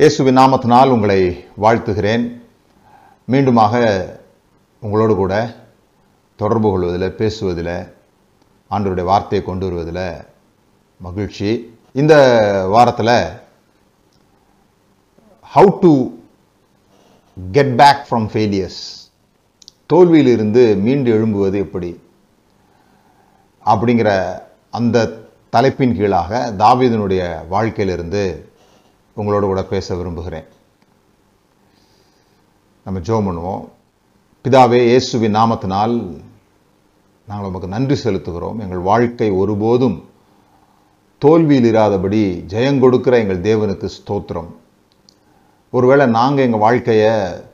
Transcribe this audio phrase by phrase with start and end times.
[0.00, 1.18] இயேசுவின் நாமத்தினால் உங்களை
[1.62, 2.24] வாழ்த்துகிறேன்.
[3.32, 3.74] மீண்டுமாக
[4.80, 5.34] உங்களோடு கூட
[6.36, 7.74] தொடர்பு கொள்வதில் பேசுவதில்
[8.70, 10.24] ஆண்டருடைய வார்த்தையை கொண்டு வருவதில்
[10.96, 11.50] மகிழ்ச்சி.
[11.92, 12.14] இந்த
[12.74, 13.14] வாரத்தில்
[15.54, 15.92] how to
[17.52, 18.82] get back from failures
[19.92, 21.90] தோல்வியிலிருந்து மீண்டு எழும்புவது எப்படி?
[23.64, 24.10] அப்படிங்கிற
[24.70, 24.98] அந்த
[25.54, 26.32] தலைப்பின் கீழாக
[26.62, 27.22] தாவீதனுடைய
[27.52, 28.22] வாழ்க்கையிலிருந்து
[29.16, 30.46] உங்களோடு கூட பேச விரும்புகிறேன்.
[32.86, 33.64] நம்ம ஜோ பண்ணுவோம்.
[34.44, 35.96] பிதாவே இயேசுவின் நாமத்தினால்
[37.28, 38.60] நாங்கள் உமக்கு நன்றி செலுத்துகிறோம்.
[38.64, 39.98] எங்கள் வாழ்க்கை ஒருபோதும்
[41.18, 42.22] தோல்வியில் இராதபடி
[42.54, 44.50] ஜெயங்கொடுக்கிற எங்கள் தேவனுக்கு ஸ்தோத்திரம்.
[45.76, 47.12] ஒருவேளை நாங்கள் எங்கள் வாழ்க்கையை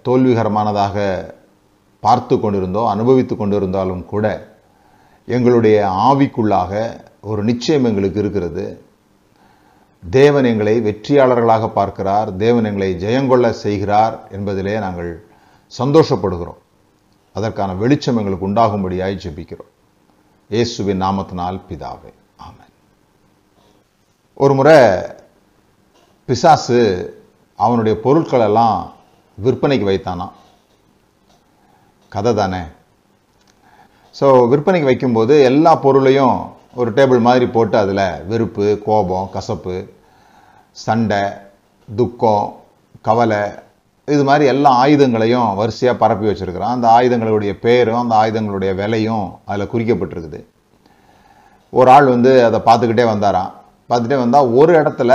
[0.09, 1.09] தோல்விகரமானதாக
[2.01, 4.27] பார்த்து கொண்டிருந்தோம் அனுபவித்து கொண்டிருந்தாலும் கூட
[5.37, 5.77] எங்களுடைய
[6.09, 6.73] ஆவிக்குள்ளாக
[7.31, 8.65] ஒரு நிச்சயம் எங்களுக்கு இருக்கிறது.
[10.03, 12.29] தேவன் எங்களை வெற்றியாளர்களாக பார்க்கிறார்.
[12.43, 15.11] தேவன் எங்களை ஜெயங்கொள்ள செய்கிறார் என்பதிலே நாங்கள்
[15.79, 16.61] சந்தோஷப்படுகிறோம்.
[17.37, 19.73] அதற்கான வெளிச்சம் எங்களுக்கு உண்டாகும்படியாய் ஜெபிக்கிறோம்.
[20.55, 22.13] இயேசுவின் நாமத்தினால் பிதாவே
[22.47, 22.73] ஆமன்.
[24.35, 24.79] ஒரு முறை
[26.29, 26.81] பிசாசு
[27.59, 28.79] அவனுடைய பொருட்களெல்லாம்
[29.45, 30.35] விற்பனைக்கு வைத்தானாம்.
[32.13, 32.63] கதை தானே.
[34.19, 36.39] ஸோ விற்பனைக்கு வைக்கும்போது எல்லா பொருளையும்
[36.79, 39.77] ஒரு டேபிள் மாதிரி போட்டு அதில் வெறுப்பு கோபம் கசப்பு
[40.85, 41.21] சண்டை
[41.99, 42.49] துக்கம்
[43.07, 43.41] கவலை
[44.15, 50.41] இது மாதிரி எல்லா ஆயுதங்களையும் வரிசையாக பரப்பி வச்சுருக்கிறான் அந்த ஆயுதங்களுடைய பேரும் அந்த ஆயுதங்களுடைய விலையும் அதில் குறிக்கப்பட்டிருக்குது.
[51.79, 53.51] ஒரு ஆள் வந்து அதை பார்த்துக்கிட்டே வந்தாராம்.
[53.89, 55.13] பார்த்துட்டே வந்தால் ஒரு இடத்துல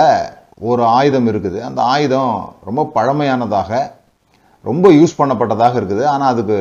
[0.69, 1.59] ஒரு ஆயுதம் இருக்குது.
[1.69, 2.33] அந்த ஆயுதம்
[2.67, 3.79] ரொம்ப பழமையானதாக
[4.69, 6.03] ரொம்ப யூஸ் பண்ணப்பட்டதாக இருக்குது.
[6.13, 6.59] ஆனால் அதுக்கு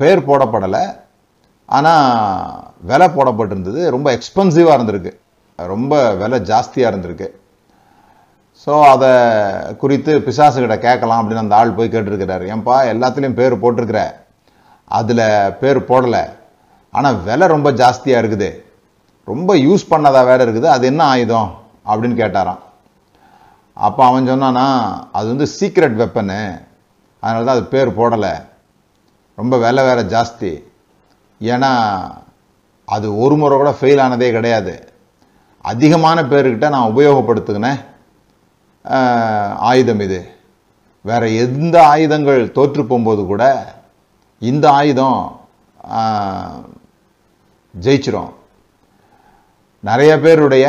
[0.00, 0.84] பேர் போடப்படலை.
[1.68, 3.80] ஆனால் விலை போடப்பட்டிருந்தது.
[3.94, 5.12] ரொம்ப எக்ஸ்பென்சிவாக இருந்திருக்கு.
[5.58, 7.28] ரொம்ப விலை ஜாஸ்தியாக இருந்திருக்கு.
[8.62, 9.10] ஸோ அதை
[9.82, 12.44] குறித்து பிசாசுகிட்ட கேட்கலாம் அப்படின்னு அந்த ஆள் போய் கேட்டிருக்கிறாரு.
[12.54, 14.00] ஏன்பா எல்லாத்துலேயும் பேர் போட்டிருக்கிற?
[14.84, 16.22] அதில் பேர் போடலை.
[16.90, 18.50] ஆனால் விலை ரொம்ப ஜாஸ்தியாக இருக்குது.
[19.24, 20.68] ரொம்ப யூஸ் பண்ணதாக வேலை இருக்குது.
[20.76, 21.50] அது என்ன ஆயுதம்?
[21.90, 22.62] அப்படின்னு கேட்டாராம்.
[23.72, 24.66] அப்போ அவன் சொன்னான்னா
[25.12, 26.40] அது வந்து சீக்ரெட் வெப்பனு
[27.20, 28.32] அதனால தான் அது பேர் போடலை.
[29.36, 30.52] ரொம்ப விலை வேற ஜாஸ்தி.
[31.40, 31.72] ஏன்னா
[32.94, 34.74] அது ஒரு முறை கூட ஃபெயில் ஆனதே கிடையாது.
[35.70, 37.80] அதிகமான பேர்கிட்ட நான் உபயோகப்படுத்துகினேன்
[39.70, 40.20] ஆயுதம் இது.
[41.08, 43.44] வேறு எந்த ஆயுதங்கள் தோற்று போகும்போது கூட
[44.50, 45.20] இந்த ஆயுதம்
[47.74, 48.32] ஜெயிச்சிரும்.
[49.88, 50.66] நிறைய பேருடைய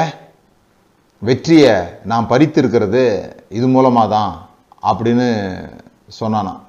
[1.28, 1.76] வெற்றியை
[2.12, 3.04] நான் பறித்திருக்கிறது
[3.58, 4.34] இது மூலமாக தான்
[4.90, 5.30] அப்படின்னு
[6.20, 6.62] சொன்னானான்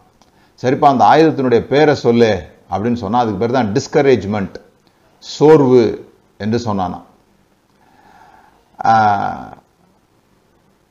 [0.63, 2.33] சரிப்பா அந்த ஆயுதத்தினுடைய பேரை சொல்லு.
[2.71, 4.57] அப்படின்னு சொன்னால் அதுக்கு பேர் தான் டிஸ்கரேஜ்மெண்ட்
[5.25, 5.83] சோர்வு
[6.45, 6.99] என்று சொன்னானா.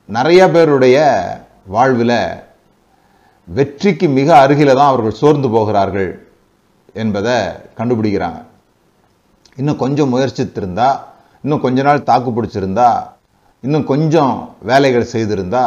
[0.08, 0.98] நிறைய பேருடைய
[1.74, 2.18] வாழ்வில்
[3.48, 6.10] வெற்றிக்கு மிக அருகில தான் அவர்கள் சோர்ந்து போகிறார்கள்
[7.02, 7.36] என்பதை
[7.78, 8.40] கண்டுபிடிக்கிறாங்க.
[9.60, 10.88] இன்னும் கொஞ்சம் முயற்சித்திருந்தா
[11.44, 12.90] இன்னும் கொஞ்ச நாள் தாக்கு பிடிச்சிருந்தா
[13.64, 14.34] இன்னும் கொஞ்சம்
[14.70, 15.64] வேலைகள் செய்திருந்தா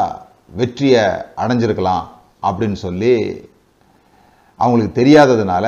[0.59, 1.03] வெற்றியை
[1.41, 2.05] அடைஞ்சிருக்கலாம்
[2.47, 3.13] அப்படின்னு சொல்லி
[4.59, 5.65] அவங்களுக்கு தெரியாததுனால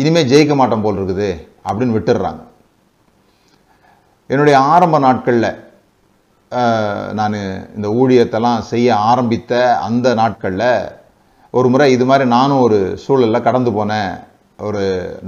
[0.00, 1.28] இனிமேல் ஜெயிக்க மாட்டோம் போல் இருக்குது
[1.66, 2.42] அப்படின்னு விட்டுடுறாங்க
[4.30, 5.48] என்னுடைய ஆரம்ப நாட்களில்
[7.18, 7.36] நான்
[7.76, 9.52] இந்த ஊழியத்தெல்லாம் செய்ய ஆரம்பித்த
[9.86, 10.68] அந்த நாட்களில்
[11.58, 13.92] ஒரு முறை இது மாதிரி நானும் ஒரு சூழலில் கடந்து போன
[14.58, 14.82] ஒரு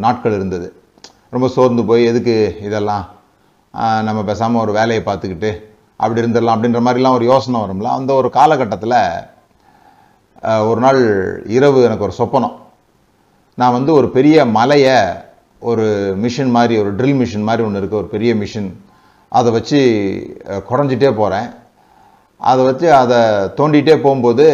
[0.04, 0.68] நாட்கள் இருந்தது.
[1.34, 2.36] ரொம்ப சோர்ந்து போய் எதுக்கு
[2.66, 3.04] இதெல்லாம்
[4.08, 5.50] நம்ம பேசாமல் ஒரு வேலையை பார்த்துக்கிட்டு
[6.02, 7.90] அப்படி இருந்துடலாம் அப்படின்ற மாதிரிலாம் ஒரு யோசனை வரும்ல.
[7.98, 9.00] அந்த ஒரு காலகட்டத்தில்
[10.70, 11.00] ஒரு நாள்
[11.56, 12.56] இரவு எனக்கு ஒரு சொப்பனம்.
[13.60, 14.96] நான் வந்து ஒரு பெரிய மலையை
[15.70, 15.84] ஒரு
[16.24, 18.68] மிஷின் மாதிரி ஒரு ட்ரில் மிஷின் மாதிரி ஒன்று இருக்குது ஒரு பெரிய மிஷின்
[19.38, 19.80] அதை வச்சு
[20.68, 21.48] குறைஞ்சிட்டே போகிறேன்
[22.50, 23.18] அதை வச்சு அதை
[23.58, 24.46] தோண்டிகிட்டே போகும்போது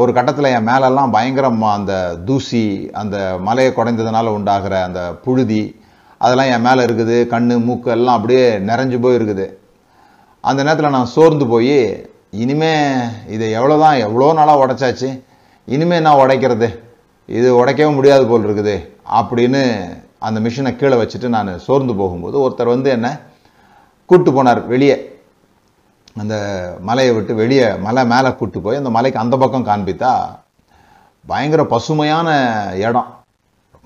[0.00, 1.94] ஒரு கட்டத்தில் என் மேலெல்லாம் பயங்கரமாக அந்த
[2.28, 2.64] தூசி
[3.02, 5.62] அந்த மலையை குறைந்ததுனால உண்டாகிற அந்த புழுதி
[6.24, 7.16] அதெல்லாம் என் மேலே இருக்குது.
[7.32, 9.46] கண் மூக்கு எல்லாம் அப்படியே நிறைஞ்சு போய் இருக்குது
[10.48, 11.76] அந்த நேரத்தில் நான் சோர்ந்து போய்
[12.42, 12.74] இனிமே
[13.34, 15.10] இதை எவ்வளோ தான் எவ்வளோ நாளாக உடைச்சாச்சு?
[15.74, 16.68] இனிமே நான் உடைக்கிறது?
[17.38, 18.76] இது உடைக்கவே முடியாது போல் இருக்குது
[19.18, 19.62] அப்படின்னு
[20.26, 23.08] அந்த மிஷினை கீழே வச்சுட்டு நான் சோர்ந்து போகும்போது ஒருத்தர் வந்து என்ன
[24.10, 24.96] கூட்டு போனார் வெளியே.
[26.20, 26.34] அந்த
[26.88, 30.12] மலையை விட்டு வெளியே மலை மேலே கூட்டு போய் அந்த மலைக்கு அந்த பக்கம் காண்பித்தா
[31.30, 32.28] பயங்கர பசுமையான
[32.86, 33.10] இடம்.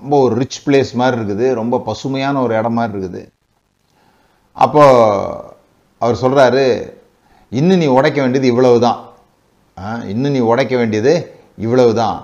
[0.01, 3.21] ரொம்ப ஒரு ரிச் பிளேஸ் மாதிரி இருக்குது ரொம்ப பசுமையான ஒரு இடம் மாதிரி இருக்குது.
[4.65, 4.83] அப்போ
[6.01, 6.65] அவர் சொல்கிறாரு
[7.59, 8.99] இன்னும் நீ உடைக்க வேண்டியது இவ்வளவு தான்
[10.13, 11.13] இன்னும் நீ உடைக்க வேண்டியது
[11.65, 12.17] இவ்வளவு தான்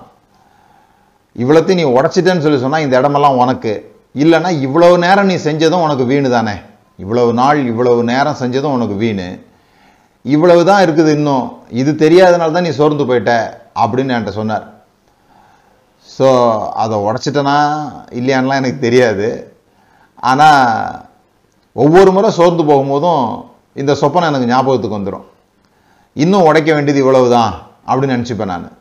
[1.36, 3.74] இவ்வளோத்தையும் நீ உடைச்சிட்டேன்னு சொல்லி சொன்னால் இந்த இடமெல்லாம் உனக்கு.
[4.24, 6.56] இல்லைன்னா இவ்வளவு நேரம் நீ செஞ்சதும் உனக்கு வீணு தானே.
[7.04, 9.28] இவ்வளவு நாள் இவ்வளவு நேரம் செஞ்சதும் உனக்கு வீணு.
[10.26, 11.46] இவ்வளவு தான் இருக்குது இன்னும்.
[11.82, 13.34] இது தெரியாதனால தான் நீ சோர்ந்து போயிட்ட
[13.84, 14.66] அப்படின்னு என்கிட்ட சொன்னார்.
[16.08, 16.28] ஸோ
[16.84, 17.58] அதை உடச்சிட்டனா
[18.20, 19.30] இல்லையான்லாம் எனக்கு தெரியாது.
[20.30, 20.62] ஆனால்
[21.76, 23.26] ஒவ்வொரு முறை சோர்ந்து போகும்போதும்
[23.82, 25.28] இந்த சொப்பனை எனக்கு ஞாபகத்துக்கு வந்துடும்
[26.16, 27.52] இன்னும் உடைக்க வேண்டியது இவ்வளவு தான்
[27.90, 28.72] அப்படின்னு நினச்சிப்பேன் நான்.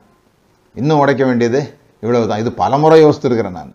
[0.74, 1.60] இன்னும் உடைக்க வேண்டியது
[2.00, 3.74] இவ்வளவு தான் இது பலமுறை யோசித்திருக்கிறேன் நான்.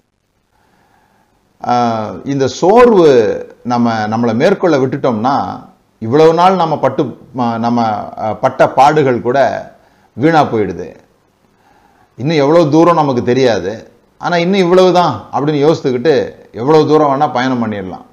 [2.26, 3.10] இந்த சோர்வு
[3.64, 5.36] நம்ம நம்மளை மேற்கொள்ள விட்டுட்டோம்னா
[6.00, 7.04] இவ்வளவு நாள் நம்ம பட்டு
[7.38, 8.04] ம- நம்ம
[8.42, 9.40] பட்ட பாடுகள் கூட
[10.14, 10.96] வீணாக போயிடுது.
[12.18, 13.92] இன்னும் எவ்வளோ தூரம் நமக்கு தெரியாது.
[14.18, 16.14] ஆனால் இன்னும் இவ்வளவு தான் அப்படின்னு யோசித்துக்கிட்டு
[16.52, 18.06] எவ்வளோ தூரம் வேணால் பயணம் பண்ணிடலாம்.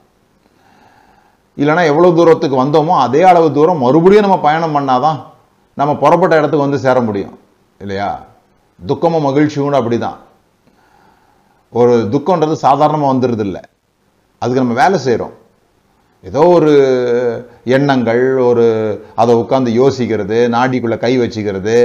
[1.56, 5.22] இல்லைன்னா எவ்வளோ தூரத்துக்கு வந்தோமோ அதே அளவு தூரம் மறுபடியும் நம்ம பயணம் பண்ணாதான்
[5.74, 7.38] நம்ம புறப்பட்ட இடத்துக்கு வந்து சேர முடியும்.
[7.78, 8.24] இல்லையா?
[8.90, 10.18] துக்கமும் மகிழ்ச்சியும் கூட அப்படிதான்.
[11.80, 13.62] ஒரு துக்கம்ன்றது சாதாரணமாக வந்துடுறது இல்லை
[14.42, 15.36] அதுக்கு நம்ம வேலை செய்கிறோம்
[16.28, 16.72] ஏதோ ஒரு
[17.76, 18.64] எண்ணங்கள் ஒரு
[19.20, 21.76] அதை உட்காந்து யோசிக்கிறது நாடிக்குள்ளே கை வச்சுக்கிறது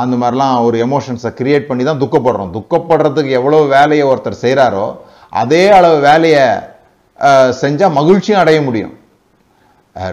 [0.00, 2.54] அந்த மாதிரிலாம் ஒரு எமோஷன்ஸை க்ரியேட் பண்ணி தான் துக்கப்படுறோம்.
[2.56, 4.86] துக்கப்படுறதுக்கு எவ்வளோ வேலையை ஒருத்தர் செய்கிறாரோ
[5.42, 6.46] அதே அளவு வேலையை
[7.62, 8.94] செஞ்சால் மகிழ்ச்சியும் அடைய முடியும்.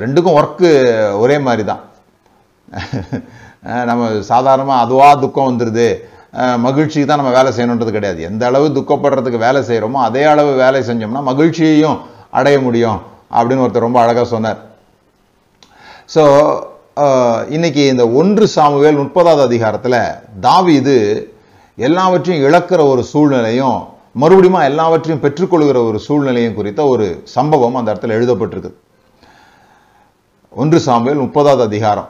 [0.03, 0.69] ரெண்டுக்கும் ஒர்க்கு
[1.23, 1.83] ஒரே மாதிரி தான்
[3.89, 5.87] நம்ம சாதாரணமாக அதுவாக துக்கம் வந்துடுது
[6.65, 8.19] மகிழ்ச்சிக்கு தான் நம்ம வேலை செய்யணுன்றது கிடையாது.
[8.29, 11.97] எந்த அளவு துக்கப்படுறதுக்கு வேலை செய்கிறோமோ அதே அளவு வேலை செஞ்சோம்னா மகிழ்ச்சியையும்
[12.39, 12.99] அடைய முடியும்
[13.37, 14.59] அப்படின்னு ஒருத்தர் ரொம்ப அழகாக சொன்னார்.
[16.13, 16.23] ஸோ
[17.55, 19.99] இன்னைக்கு இந்த ஒன்று சாமுவேல் முப்பதாவது அதிகாரத்தில்
[20.45, 20.95] தாவீது
[21.77, 23.79] எல்லாவற்றையும் இழக்கிற ஒரு சூழ்நிலையும்
[24.23, 28.71] மறுபடியும் எல்லாவற்றையும் பெற்றுக்கொள்கிற ஒரு சூழ்நிலையும் குறித்த ஒரு சம்பவம் அந்த இடத்துல எழுதப்பட்டிருக்கு
[30.53, 32.09] ஒன்று சாமுவேல் முப்பதாவது அதிகாரம்.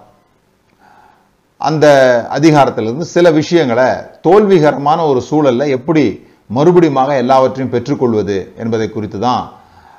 [1.67, 1.85] அந்த
[2.29, 3.89] அதிகாரத்திலிருந்து சில விஷயங்களை
[4.25, 6.03] தோல்விகரமான ஒரு சூழலில் எப்படி
[6.49, 9.43] மறுபடியுமாக எல்லாவற்றையும் பெற்றுக்கொள்வது என்பதை குறித்து தான்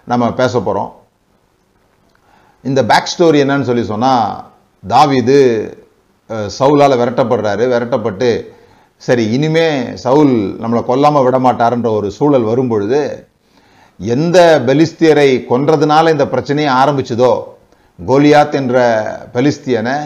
[0.04, 0.90] நம்ம பேச போகிறோம்
[2.64, 4.28] இந்த பேக் ஸ்டோரி என்னன்னு சொல்லி சொன்னால்
[4.84, 5.38] தாவீது
[6.58, 7.64] சவுலால் விரட்டப்படுறாரு.
[7.72, 8.28] விரட்டப்பட்டு
[9.02, 9.66] சரி இனிமே
[10.04, 13.00] சவுல் நம்மளை கொல்லாமல் விடமாட்டாருன்ற ஒரு சூழல் வரும்பொழுது
[14.00, 14.38] எந்த
[14.68, 17.32] பெலிஸ்தியரை கொன்றதுனால இந்த பிரச்சனையை ஆரம்பிச்சதோ
[17.98, 18.76] கோலியாத் என்ற
[19.34, 19.96] பெலிஸ்தியனை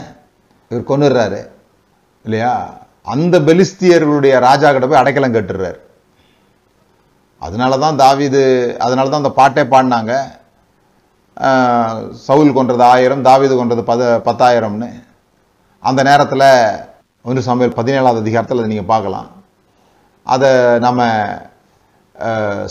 [0.70, 1.40] இவர் கொண்டுடுறாரு
[2.26, 2.52] இல்லையா?
[3.12, 5.78] அந்த பெலிஸ்தியர்களுடைய ராஜா கிட்ட போய் அடைக்கலம் கட்டுறார்.
[7.46, 8.43] அதனால தான் தாவீது
[8.84, 10.14] அதனால தான் அந்த பாட்டே பாடினாங்க.
[12.26, 14.88] சவுல் கொன்றது ஆயிரம் தாவிது கொன்றது பத பத்தாயிரம்னு.
[15.88, 16.49] அந்த நேரத்தில்
[17.28, 19.31] ஒன்று சமையல் பதினேழாவது அதிகாரத்தில் அதை நீங்கள் பார்க்கலாம்.
[20.34, 20.50] அதை
[20.87, 21.00] நம்ம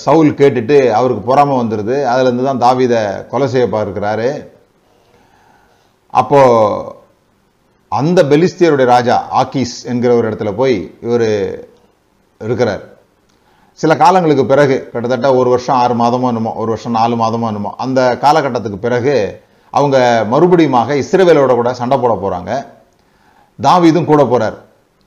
[0.05, 4.29] சவுல் கேட்டுட்டு அவருக்கு பொறாமை வந்துடுது அதுலேருந்து தான் தாவிதை கொலை செய்ய பார்க்கிறாரு.
[6.13, 6.97] அப்போது
[7.91, 11.27] அந்த பெலிஸ்தியருடைய ராஜா ஆக்கீஸ் என்கிற ஒரு இடத்துல போய் இவர்
[12.41, 12.83] இருக்கிறார்.
[13.79, 18.17] சில காலங்களுக்கு பிறகு கிட்டத்தட்ட ஒரு வருஷம் ஆறு மாதமோ என்னமோ ஒரு வருஷம் நாலு மாதமோ என்னமோ அந்த
[18.21, 19.15] காலகட்டத்துக்கு பிறகு
[19.73, 22.51] அவங்க மறுபடியுமாக இஸ்ரேவேலோட கூட சண்டை போட போகிறாங்க
[23.59, 24.57] தாவீதும் கூட போகிறார்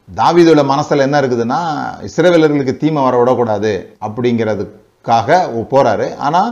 [0.09, 1.61] தாவீதோட மனசில் என்ன இருக்குதுன்னா
[2.03, 5.29] இஸ்ரேவேலர்களுக்கு தீமை வர விடக்கூடாது அப்படிங்கிறதுக்காக
[5.71, 6.51] போகிறாரு ஆனால்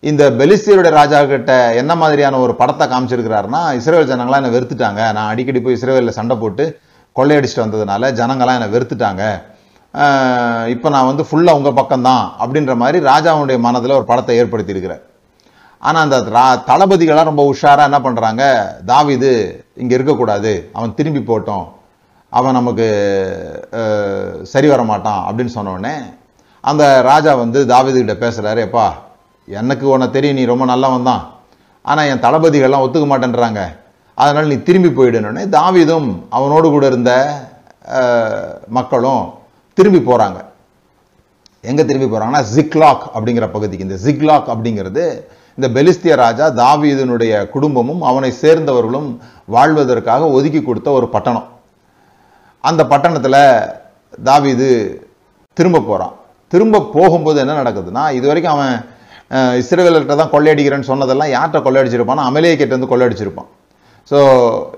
[0.00, 5.12] இந்த பெலிஸ்தியருடைய ராஜா கிட்ட என்ன மாதிரியான ஒரு படத்தை காமிச்சிருக்கிறாருன்னா இஸ்ரேல் ஜனங்களாம் என்னை வெறுத்துட்டாங்க.
[5.12, 6.78] நான் அடிக்கடி போய் இஸ்ரேலில் சண்டை போட்டு
[7.16, 9.42] கொள்ளையடிச்சிட்டு வந்ததுனால ஜனங்களாம் என்னை வெறுத்துட்டாங்க.
[10.68, 15.00] இப்போ நான் வந்து ஃபுல்லாக உங்கள் பக்கம்தான் அப்படின்ற மாதிரி ராஜாவுடைய மனதில் ஒரு படத்தை ஏற்படுத்தியிருக்கிறார்.
[15.78, 18.42] ஆனால் அந்த ரா- தளபதிகளாக ரொம்ப உஷாராக என்ன பண்ணுறாங்க
[18.90, 20.70] தாவிது இங்கே இருக்கக்கூடாது.
[20.72, 21.66] அவன் திரும்பி போட்டோம்.
[22.28, 22.86] அவன் நமக்கு
[24.42, 25.92] சரி வர மாட்டான் அப்படின்னு சொன்னோடனே
[26.60, 28.88] அந்த ராஜா வந்து தாவீது கிட்ட பேசுகிறாரு எப்பா
[29.48, 31.22] எனக்கு உன்னை தெரியும் நீ ரொம்ப நல்லவன் தான்.
[31.90, 33.60] ஆனால் என் தளபதிகள்லாம் ஒத்துக்க மாட்டேன்றாங்க.
[34.18, 37.12] அதனால் நீ திரும்பி போயிடணுன்னே தாவீதும் அவனோடு கூட இருந்த
[38.78, 39.24] மக்களும்
[39.78, 40.38] திரும்பி போகிறாங்க
[41.70, 43.86] எங்கே திரும்பி போகிறாங்கன்னா ஜிக்லாக் அப்படிங்கிற பகுதிக்கு.
[43.88, 45.04] இந்த ஜிக்லாக் அப்படிங்கிறது
[45.58, 49.08] இந்த பெலிஸ்திய ராஜா தாவீதனுடைய குடும்பமும் அவனை சேர்ந்தவர்களும்
[49.54, 51.46] வாழ்வதற்காக ஒதுக்கி கொடுத்த ஒரு பட்டணம்.
[52.64, 53.40] அந்த பட்டணத்தில்
[54.28, 54.68] தாவீது
[55.56, 56.14] திரும்ப போகிறான்
[56.52, 58.74] திரும்ப போகும்போது என்ன நடக்குதுன்னா இது வரைக்கும் அவன்
[59.30, 59.54] அஹ்,
[60.14, 63.48] தான் கொள்ளையடிக்கிறேன்னு சொன்னதெல்லாம் யார்கிட்ட கொள்ளையடிச்சிருப்பான்னா அமலேக்கிட்ட வந்து கொள்ளையடிச்சிருப்பான்.
[64.10, 64.18] ஸோ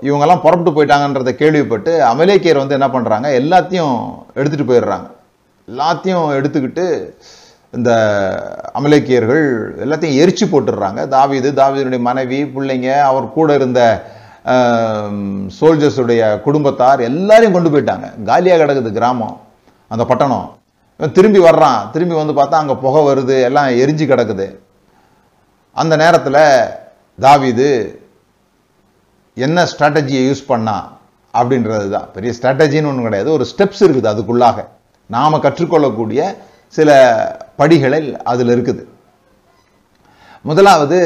[0.01, 3.95] இவங்கெல்லாம் புறப்பட்டு போயிட்டாங்கன்றதை கேள்விப்பட்டு அமலேக்கியர் வந்து என்ன பண்ணுறாங்க எல்லாத்தையும்
[4.35, 5.07] எடுத்துகிட்டு போயிடுறாங்க.
[5.67, 6.85] எல்லாத்தையும் எடுத்துக்கிட்டு
[7.73, 7.91] இந்த
[8.73, 9.43] அமலேக்கியர்கள்
[9.83, 11.07] எல்லாத்தையும் எரிச்சு போட்டுடுறாங்க.
[11.07, 13.81] தாவீது தாவிதனுடைய மனைவி பிள்ளைங்க அவர் கூட இருந்த
[15.57, 18.07] சோல்ஜர்ஸுடைய குடும்பத்தார் எல்லாரையும் கொண்டு போயிட்டாங்க.
[18.25, 19.35] காலியாக கிடக்குது கிராமம்
[19.91, 20.47] அந்த பட்டணம்.
[21.07, 21.79] திரும்பி வர்றான்.
[21.93, 24.47] திரும்பி வந்து பார்த்தா அங்கே புகை வருது எல்லாம் எரிஞ்சு கிடக்குது.
[25.75, 26.41] அந்த நேரத்தில்
[27.25, 27.69] தாவிது
[29.45, 30.77] என்ன ஸ்ட்ராட்டஜியை யூஸ் பண்ணா
[31.39, 33.29] அப்படின்றது தான் பெரிய ஸ்ட்ராட்டஜின்னு ஒன்றும் கிடையாது.
[33.37, 34.57] ஒரு ஸ்டெப்ஸ் இருக்குது அதுக்குள்ளாக.
[35.15, 36.21] நாம் கற்றுக்கொள்ளக்கூடிய
[36.77, 36.89] சில
[37.59, 38.83] படிகளில் அதில் இருக்குது.
[40.49, 40.97] முதலாவது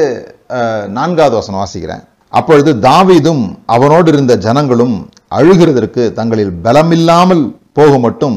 [0.96, 2.02] நான்காவது வசனம் வாசிக்கிறேன்.
[2.38, 4.96] அப்பொழுது தாவீதும் அவனோடு இருந்த ஜனங்களும்
[5.38, 7.44] அழுகிறதற்கு தங்களில் பலமில்லாமல்
[7.78, 8.36] போக மட்டும்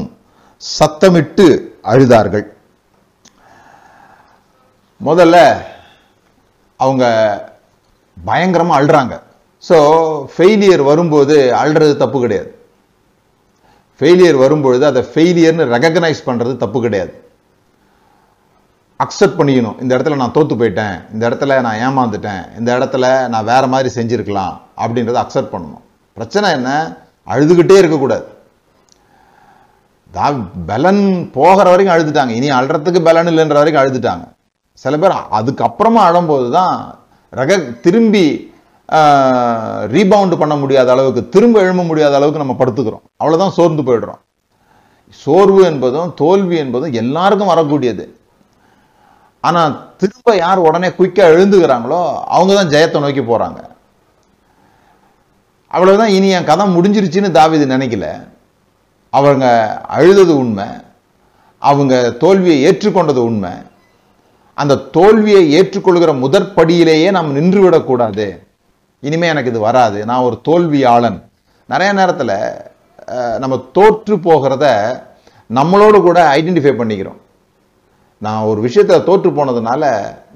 [0.62, 1.46] சத்தமிட்டு
[1.92, 2.46] அழுதார்கள்.
[5.08, 5.36] முதல்ல
[6.84, 7.04] அவங்க
[8.16, 9.14] பயங்கரமாக அழுறாங்க.
[9.68, 9.76] ஸோ
[10.34, 12.50] ஃபெயிலியர் வரும்போது அழுறது தப்பு கிடையாது.
[14.00, 17.12] ஃபெயிலியர் வரும்பொழுது அதை ஃபெயிலியர்னு ரெகக்னைஸ் பண்ணுறது தப்பு கிடையாது.
[19.04, 19.78] அக்செப்ட் பண்ணிக்கணும்.
[19.82, 20.96] இந்த இடத்துல நான் தோற்று போயிட்டேன்.
[21.14, 22.42] இந்த இடத்துல நான் ஏமாந்துட்டேன்.
[22.58, 25.84] இந்த இடத்துல நான் வேற மாதிரி செஞ்சுருக்கலாம் அப்படின்றத அக்செப்ட் பண்ணணும்.
[26.16, 26.70] பிரச்சனை என்ன?
[27.32, 28.26] அழுதுகிட்டே இருக்கக்கூடாது.
[30.16, 30.26] தா
[30.68, 31.02] பலன்
[31.36, 32.32] போகிற வரைக்கும் அழுதுட்டாங்க.
[32.38, 34.24] இனி அழுறதுக்கு பலன் இல்லைன்ற வரைக்கும் அழுதுட்டாங்க.
[34.82, 36.74] சில பேர் அதுக்கப்புறமா அழும்போது தான்
[37.38, 38.26] ரக திரும்பி
[39.94, 43.04] ரீபவுண்டு பண்ண முடியாத அளவுக்கு திரும்ப எழும்ப முடியாத அளவுக்கு நம்ம படுத்துக்கிறோம்.
[43.20, 44.20] அவ்வளோதான் சோர்ந்து போயிடுறோம்.
[45.22, 48.04] சோர்வு என்பதும் தோல்வி என்பதும் எல்லாருக்கும் வரக்கூடியது.
[49.48, 52.00] ஆனால் திரும்ப யார் உடனே குயிக்காக எழுந்துக்கிறாங்களோ
[52.36, 53.60] அவங்க தான் ஜெயத்தை நோக்கி போகிறாங்க
[55.76, 58.06] அவ்வளோதான் இனி என் கதை முடிஞ்சிருச்சுன்னு தாவிது நினைக்கல.
[59.10, 59.46] அவங்க
[59.96, 60.66] அழுதது உண்மை
[61.70, 63.52] அவங்க தோல்வியை ஏற்றுக்கொண்டது உண்மை.
[64.54, 68.26] அந்த தோல்வியை ஏற்றுக்கொள்கிற முதற்படியிலேயே நாம் நின்று விடக்கூடாது
[69.06, 69.98] இனிமே எனக்கு இது வராது.
[70.08, 71.18] நான் ஒரு தோல்வியாளன்.
[71.72, 72.34] நிறைய நேரத்தில்
[73.42, 74.66] நம்ம தோற்று போகிறத
[75.58, 77.20] நம்மளோடு கூட ஐடென்டிஃபை பண்ணிக்கிறோம்.
[78.24, 79.82] நான் ஒரு விஷயத்துல தோற்று போனதுனால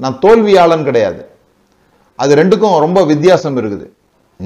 [0.03, 1.21] நான் தோல்வியாளன் கிடையாது.
[2.19, 3.87] அது ரெண்டுக்கும் ரொம்ப வித்தியாசம் இருக்குது.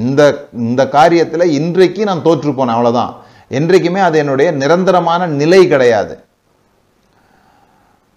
[0.04, 0.23] இந்த
[0.66, 3.12] இந்த காரியத்தில் இன்றைக்கு நான் தோற்று போனேன் அவ்வளோதான்
[3.50, 6.15] என்றைக்குமே அது என்னுடைய நிரந்தரமான நிலை கிடையாது.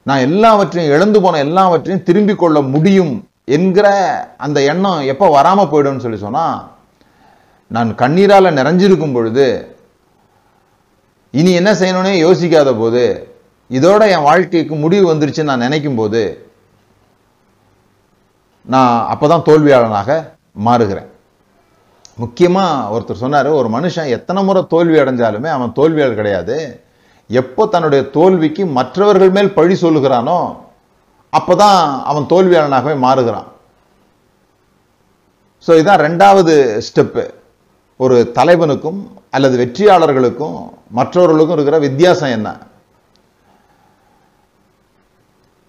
[0.07, 3.13] நான் எல்லாவற்றையும் இழந்து போன எல்லாவற்றையும் திரும்பிக் கொள்ள முடியும்
[3.55, 3.87] என்கிற
[4.45, 6.57] அந்த எண்ணம் எப்போ வராமல் போயிடும்னு சொல்லி சொன்னால்
[7.75, 9.47] நான் கண்ணீரால் நிறைஞ்சிருக்கும் பொழுது
[11.39, 13.03] இனி என்ன செய்யணும்னே யோசிக்காத போது
[13.69, 16.21] இதோட என் வாழ்க்கைக்கு முடிவு வந்துருச்சுன்னு நான் நினைக்கும் போது
[18.73, 20.09] நான் அப்பதான் தோல்வியாளனாக
[20.67, 21.09] மாறுகிறேன்.
[22.21, 26.57] முக்கியமாக ஒருத்தர் சொன்னார் ஒரு மனுஷன் எத்தனை முறை தோல்வி அடைஞ்சாலுமே அவன் தோல்வியாளர் கிடையாது.
[27.29, 30.39] எப்போ தன்னுடைய தோல்விக்கு மற்றவர்கள் மேல் பழி சொல்லுகிறானோ
[31.37, 33.49] அப்போ தான் அவன் தோல்வியாளனாகவே மாறுகிறான்.
[35.65, 36.53] ஸோ இதுதான் ரெண்டாவது
[36.87, 37.25] ஸ்டெப்பு
[38.03, 38.99] ஒரு தலைவனுக்கும்
[39.35, 40.57] அல்லது வெற்றியாளர்களுக்கும்
[40.99, 42.49] மற்றவர்களுக்கும் இருக்கிற வித்தியாசம் என்ன?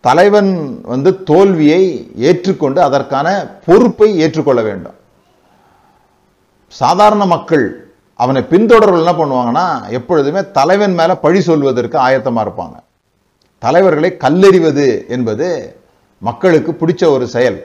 [0.05, 0.53] தலைவன்
[0.93, 1.83] வந்து தோல்வியை
[2.29, 3.29] ஏற்றுக்கொண்டு அதற்கான
[3.67, 4.97] பொறுப்பை ஏற்றுக்கொள்ள வேண்டும்.
[6.79, 7.67] சாதாரண மக்கள்
[8.23, 9.67] அவனை பின்தொடர்கள் என்ன பண்ணுவாங்கன்னா
[9.99, 12.77] எப்பொழுதுமே தலைவன் மேலே பழி சொல்வதற்கு ஆயத்தமாக இருப்பாங்க.
[13.65, 14.87] தலைவர்களை கல்லெறிவது
[15.17, 15.47] என்பது
[16.29, 17.59] மக்களுக்கு பிடிச்ச ஒரு செயல்.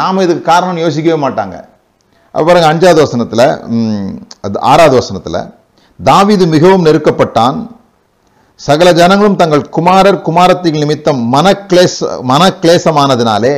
[0.00, 1.56] நாம் இதுக்கு காரணம் யோசிக்கவே மாட்டாங்க.
[2.34, 3.46] அப்புறம் பாருங்க அஞ்சாவது வசனத்தில்
[4.46, 5.40] அது ஆறாவது வசனத்தில்
[5.98, 7.58] தாவிது மிகவும் நெருக்கப்பட்டான்.
[8.60, 11.96] சகல ஜனங்களும் தங்கள் குமாரர் குமாரத்தின் நிமித்தம் மனக்லேச
[12.32, 13.56] மனக்லேசமானதினாலே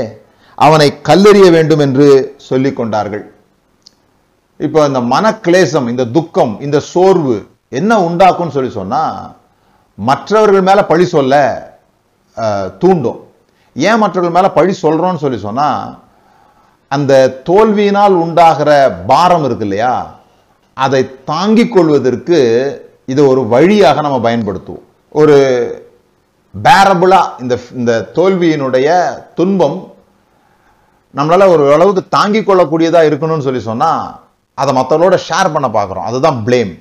[0.65, 2.07] அவனை கல்லெறிய வேண்டும் என்று
[2.49, 3.25] சொல்லிக் கொண்டார்கள்.
[4.67, 7.37] இப்போ இந்த மனக்லேசம் இந்த துக்கம் இந்த சோர்வு
[7.79, 9.03] என்ன உண்டாக்கும்னு சொல்லி சொன்னா
[10.09, 11.35] மற்றவர்கள் மேல பழி சொல்ல
[12.83, 13.21] தூண்டும்.
[13.77, 15.69] ஏன் மற்றவர்கள் மேல பழி சொல்றோம்னு சொல்லி சொன்னா
[16.97, 17.13] அந்த
[17.49, 18.71] தோல்வியினால் உண்டாகிற
[19.11, 19.95] பாரம் இருக்கு இல்லையா
[20.85, 22.39] அதை தாங்கிக் கொள்வதற்கு
[23.13, 24.87] இது ஒரு வழியாக நம்ம பயன்படுத்துவோம்.
[25.21, 25.37] ஒரு
[26.55, 28.89] பேரபிளா இந்த இந்த தோல்வியினுடைய
[29.39, 29.79] துன்பம்
[31.17, 34.03] நம்மளால் ஒரு அளவுக்கு தாங்கிக் கொள்ளக்கூடியதாக இருக்கணும்னு சொல்லி சொன்னால்
[34.63, 36.07] அதை மற்றவங்களோட ஷேர் பண்ண பார்க்குறோம்.
[36.09, 36.73] அதுதான் ப்ளேம்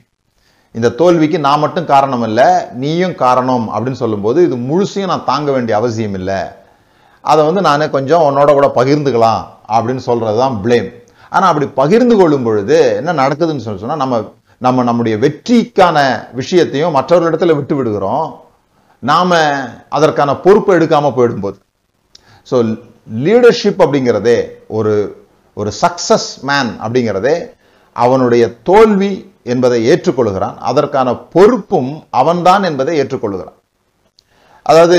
[0.76, 2.48] இந்த தோல்விக்கு நான் மட்டும் காரணம் இல்லை
[2.82, 6.40] நீயும் காரணம் அப்படின்னு சொல்லும்போது இது முழுசையும் நான் தாங்க வேண்டிய அவசியம் இல்லை.
[7.32, 9.44] அதை வந்து நான் கொஞ்சம் உன்னோட கூட பகிர்ந்துக்கலாம்
[9.76, 10.90] அப்படின்னு சொல்கிறது தான் ப்ளேம்
[11.36, 14.20] ஆனால் அப்படி பகிர்ந்து கொள்ளும் பொழுது என்ன நடக்குதுன்னு சொல்லி சொன்னால் நம்ம
[14.66, 15.98] நம்ம நம்முடைய வெற்றிக்கான
[16.42, 18.28] விஷயத்தையும் மற்றவர்களிடத்தில் விட்டு விடுகிறோம்.
[19.04, 19.34] நாம்
[19.98, 21.58] அதற்கான பொறுப்பு எடுக்காமல் போயிடும்போது.
[22.50, 22.56] ஸோ
[23.08, 24.40] லீடர்ஷிப் அப்படிங்கிறதே
[24.78, 24.94] ஒரு
[25.58, 27.36] ஒரு சக்சஸ் மேன் அப்படிங்கிறதே
[27.96, 29.12] அவனுடைய தோல்வி
[29.54, 30.56] என்பதை ஏற்றுக்கொள்கிறான்.
[30.70, 33.58] அதற்கான பொறுப்பும் அவன்தான் என்பதை ஏற்றுக்கொள்கிறான்.
[34.70, 34.98] அதாவது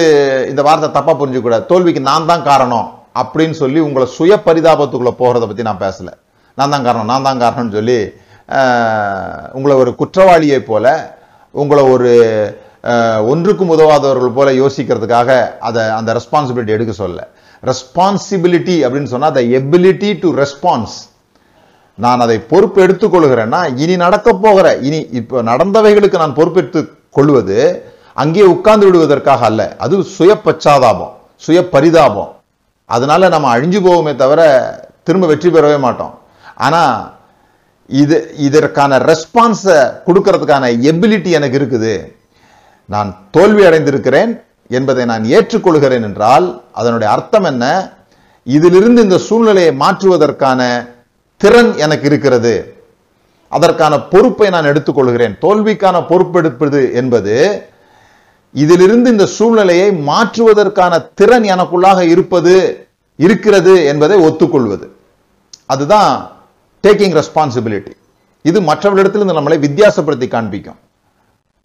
[0.50, 2.88] இந்த வார்த்தை தப்பாக புரிஞ்சுக்கூடாது தோல்விக்கு நான் தான் காரணம்
[3.22, 6.10] அப்படின்னு சொல்லி உங்களை சுய பரிதாபத்துக்குள்ளே போகிறத பற்றி நான் பேசல.
[6.58, 7.98] நான் தான் காரணம் நான் தான் காரணம்னு சொல்லி
[9.58, 10.86] உங்களை ஒரு குற்றவாளியை போல
[11.54, 12.12] உங்களை ஒரு
[13.32, 15.30] ஒன்றுக்கும் உதவாதவர்கள் போல யோசிக்கிறதுக்காக
[15.68, 17.20] அதை அந்த ரெஸ்பான்சிபிலிட்டி எடுக்க சொல்ல.
[17.70, 20.96] ரெஸ்பான்சிபிலிட்டி அப்படின்னு சொன்னால் த எபிலிட்டி டு ரெஸ்பான்ஸ்
[21.98, 26.80] நான் அதை பொறுப்பு எடுத்துக்கொள்கிறேன்னா இனி நடக்க போகிற இனி இப்போ நடந்தவைகளுக்கு நான் பொறுப்பெடுத்து
[27.18, 27.58] கொள்வது
[28.22, 29.62] அங்கேயே உட்கார்ந்து விடுவதற்காக அல்ல.
[29.84, 32.32] அது சுய பச்சாதாபம் சுய பரிதாபம்
[32.90, 34.40] அதனால நம்ம அழிஞ்சு போவோமே தவிர
[35.06, 36.14] திரும்ப வெற்றி பெறவே மாட்டோம்.
[36.66, 36.94] ஆனால்
[37.90, 41.94] இது இதற்கான ரெஸ்பான்ஸை கொடுக்கறதுக்கான எபிலிட்டி எனக்கு இருக்குது.
[42.88, 44.32] நான் தோல்வி அடைந்திருக்கிறேன்
[44.68, 47.92] என்பதை நான் ஏற்றுக்கொள்கிறேன் என்றால் அதனுடைய அர்த்தம் என்ன?
[48.44, 50.88] இதிலிருந்து இந்த சூழ்நிலையை மாற்றுவதற்கான
[51.36, 52.74] திறன் எனக்கு இருக்கிறது.
[53.48, 55.38] அதற்கான பொறுப்பை நான் எடுத்துக்கொள்கிறேன்.
[55.38, 57.66] தோல்விக்கான பொறுப்பெடுப்பது என்பது
[58.52, 64.88] இதிலிருந்து இந்த சூழ்நிலையை மாற்றுவதற்கான திறன் எனக்குள்ளாக இருப்பது இருக்கிறது என்பதை ஒத்துக்கொள்வது.
[65.66, 66.30] அதுதான்
[66.82, 67.92] டேக்கிங் ரெஸ்பான்சிபிலிட்டி
[68.42, 70.76] இது மற்றவர்களிடத்திலிருந்து நம்மளை வித்தியாசப்படுத்தி காண்பிக்கும்.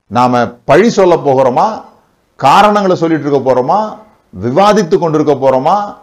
[0.08, 1.81] நாம பழி சொல்ல போகிறோமா?
[2.41, 3.98] காரணங்களை சொல்லிட்டு இருக்க போகிறோமா
[4.45, 5.95] விவாதித்து கொண்டிருக்க போகிறோமா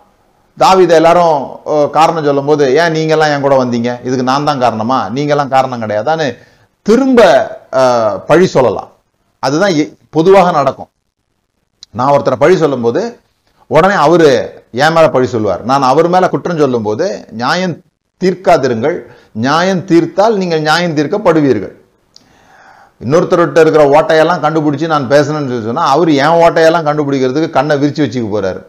[0.59, 1.49] தாவித எல்லாரும்
[1.91, 3.99] காரணம் சொல்லும்போது ஏன் நீங்கள்லாம் என் கூட வந்தீங்க?
[4.05, 5.09] இதுக்கு நான் தான் காரணமா?
[5.15, 6.39] நீங்கள்லாம் காரணம் கிடையாதான்னு
[6.83, 7.21] திரும்ப
[8.27, 8.89] பழி சொல்லலாம்.
[9.39, 10.89] அதுதான் எ- பொதுவாக நடக்கும்.
[11.91, 13.19] நான் ஒருத்தரை பழி சொல்லும்போது
[13.67, 14.27] உடனே அவர்
[14.73, 15.65] என் மேலே பழி சொல்லுவார்.
[15.65, 17.83] நான் அவர் மேலே குற்றம் சொல்லும்போது நியாயம்
[18.25, 19.01] தீர்க்காதிருங்கள்.
[19.33, 21.75] நியாயம் தீர்த்தால் நீங்கள் நியாயம் தீர்க்கப்படுவீர்கள்.
[23.01, 28.29] இன்னொருத்தர்கிட்ட இருக்கிற ஓட்டையெல்லாம் கண்டுபிடிச்சி நான் பேசணும்னு சொல்லி சொன்னால் அவர் என் ஓட்டையெல்லாம் கண்டுபிடிக்கிறதுக்கு கண்ணை விரிச்சு வச்சுக்க
[28.35, 28.61] போறாரு.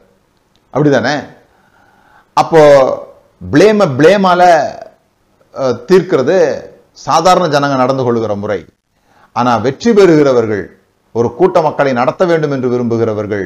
[0.74, 1.16] அப்படிதானே?
[2.38, 2.98] அப்போ அப்போது
[3.54, 4.48] பிளேமை பிளேமால்
[5.90, 6.36] தீர்க்கிறது
[7.06, 8.60] சாதாரண ஜனங்க நடந்து கொள்கிற முறை.
[9.36, 10.64] ஆனால் வெற்றி பெறுகிறவர்கள்
[11.16, 13.46] ஒரு கூட்ட மக்களை நடத்த வேண்டும் என்று விரும்புகிறவர்கள்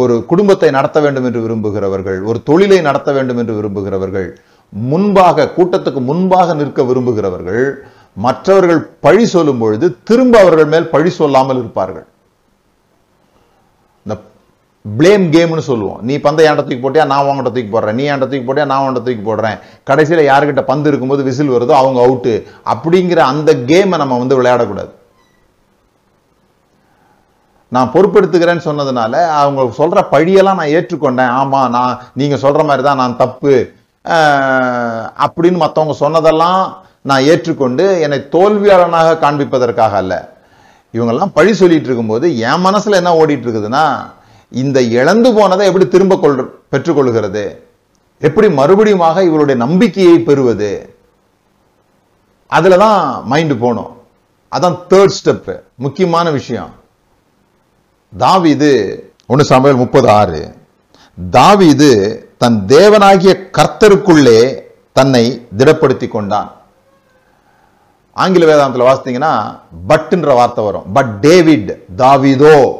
[0.00, 4.28] ஒரு குடும்பத்தை நடத்த வேண்டும் என்று விரும்புகிறவர்கள் ஒரு தொழிலை நடத்த வேண்டும் என்று விரும்புகிறவர்கள்
[4.72, 7.64] முன்பாக கூட்டத்துக்கு முன்பாக நிற்க விரும்புகிறவர்கள்
[8.16, 12.06] மற்றவர்கள் பழி சொல்லும் பொழுது திரும்ப அவர்கள் மேல் பழி சொல்லாமல் இருப்பார்கள்.
[14.04, 14.14] இந்த
[14.84, 16.00] பிளேம் கேம்னு சொல்லுவோம்.
[16.08, 17.06] நீ பந்தை ஏன்ட தூக்கி போட்டியா?
[17.12, 17.98] நான் உங்கள்கிட்ட தூக்கி போடுறேன்.
[18.00, 18.66] நீ ஏன்ட தூக்கி போட்டியா?
[18.70, 19.58] நான் உங்கள்கிட்ட தூக்கி போடுறேன்.
[19.90, 22.34] கடைசியில் யாருக்கிட்ட பந்து இருக்கும்போது விசில் வருதோ அவங்க அவுட்டு
[22.74, 24.92] அப்படிங்கிற அந்த கேமை நம்ம வந்து விளையாடக்கூடாது.
[27.68, 31.32] நான் பொறுப்பெடுத்துக்கிறேன்னு சொன்னதுனால அவங்க சொல்ற பழியெல்லாம் நான் ஏற்றுக்கொண்டேன்.
[31.40, 33.54] ஆமா நான் நீங்க சொல்ற மாதிரி தான் நான் தப்பு.
[35.24, 36.62] அப்படின்னு மற்றவங்க சொன்னதெல்லாம்
[37.02, 40.38] நான் ஏற்றுக்கொண்டு என்னை தோல்வியாளனாக காண்பிப்பதற்காக அல்ல.
[40.92, 44.10] இவங்கெல்லாம் பழி சொல்லிட்டு இருக்கும்போது என் மனசுல என்ன ஓடிட்டு இருக்குதுன்னா
[44.50, 47.56] இந்த இழந்து போனதை எப்படி திரும்ப கொள் பெற்றுக்கொள்கிறது?
[48.18, 50.94] எப்படி மறுபடியுமாக இவருடைய நம்பிக்கையை பெறுவது?
[52.46, 53.96] அதில் தான் மைண்டு போகணும்.
[54.56, 56.70] அதான் தேர்ட் ஸ்டெப் முக்கியமான விஷயம்.
[58.18, 58.70] தாவீது
[59.26, 60.54] ஒன்னு சமையல் முப்பது ஆறு
[61.30, 61.90] தாவீது
[62.38, 66.59] தன் தேவனாகிய கர்த்தருக்குள்ளே தன்னை திடப்படுத்தி கொண்டான்.
[68.12, 70.92] ஆங்கில வேதாந்தத்தில் வாசித்தீங்கன்னா பட்டுன்ற வார்த்தை வரும்.
[70.92, 72.78] பட் டேவிட் தாவீதோ.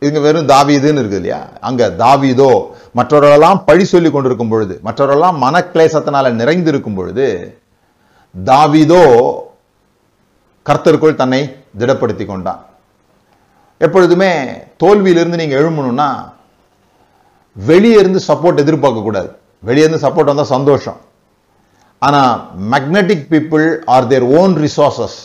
[0.00, 1.46] இங்க வெறும் தாவீதுன்னு இருக்குது இல்லையா?
[1.60, 2.50] அங்க தாவிதோ.
[2.92, 7.58] மற்றவர்களெல்லாம் பழி சொல்லி கொண்டிருக்கும் பொழுது மற்றவர்களெல்லாம் மனக்லேசத்தினால நிறைந்திருக்கும் பொழுது
[8.44, 9.02] தாவீதோ
[10.66, 12.64] கர்த்தருக்குள் தன்னை திடப்படுத்தி கொண்டான்.
[13.78, 14.30] எப்பொழுதுமே
[14.84, 16.08] தோல்வியிலிருந்து நீங்க எழும்பணும்னா
[17.52, 19.30] வெளியே இருந்து சப்போர்ட் எதிர்பார்க்க கூடாது.
[19.60, 20.96] வெளியே இருந்து சப்போர்ட் வந்தால் சந்தோஷம்.
[22.06, 22.32] ஆனால்
[22.72, 25.18] magnetic people are their own resources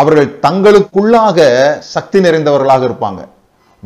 [0.00, 1.38] அவர்கள் தங்களுக்குள்ளாக
[1.94, 3.20] சக்தி நிறைந்தவர்களாக இருப்பாங்க.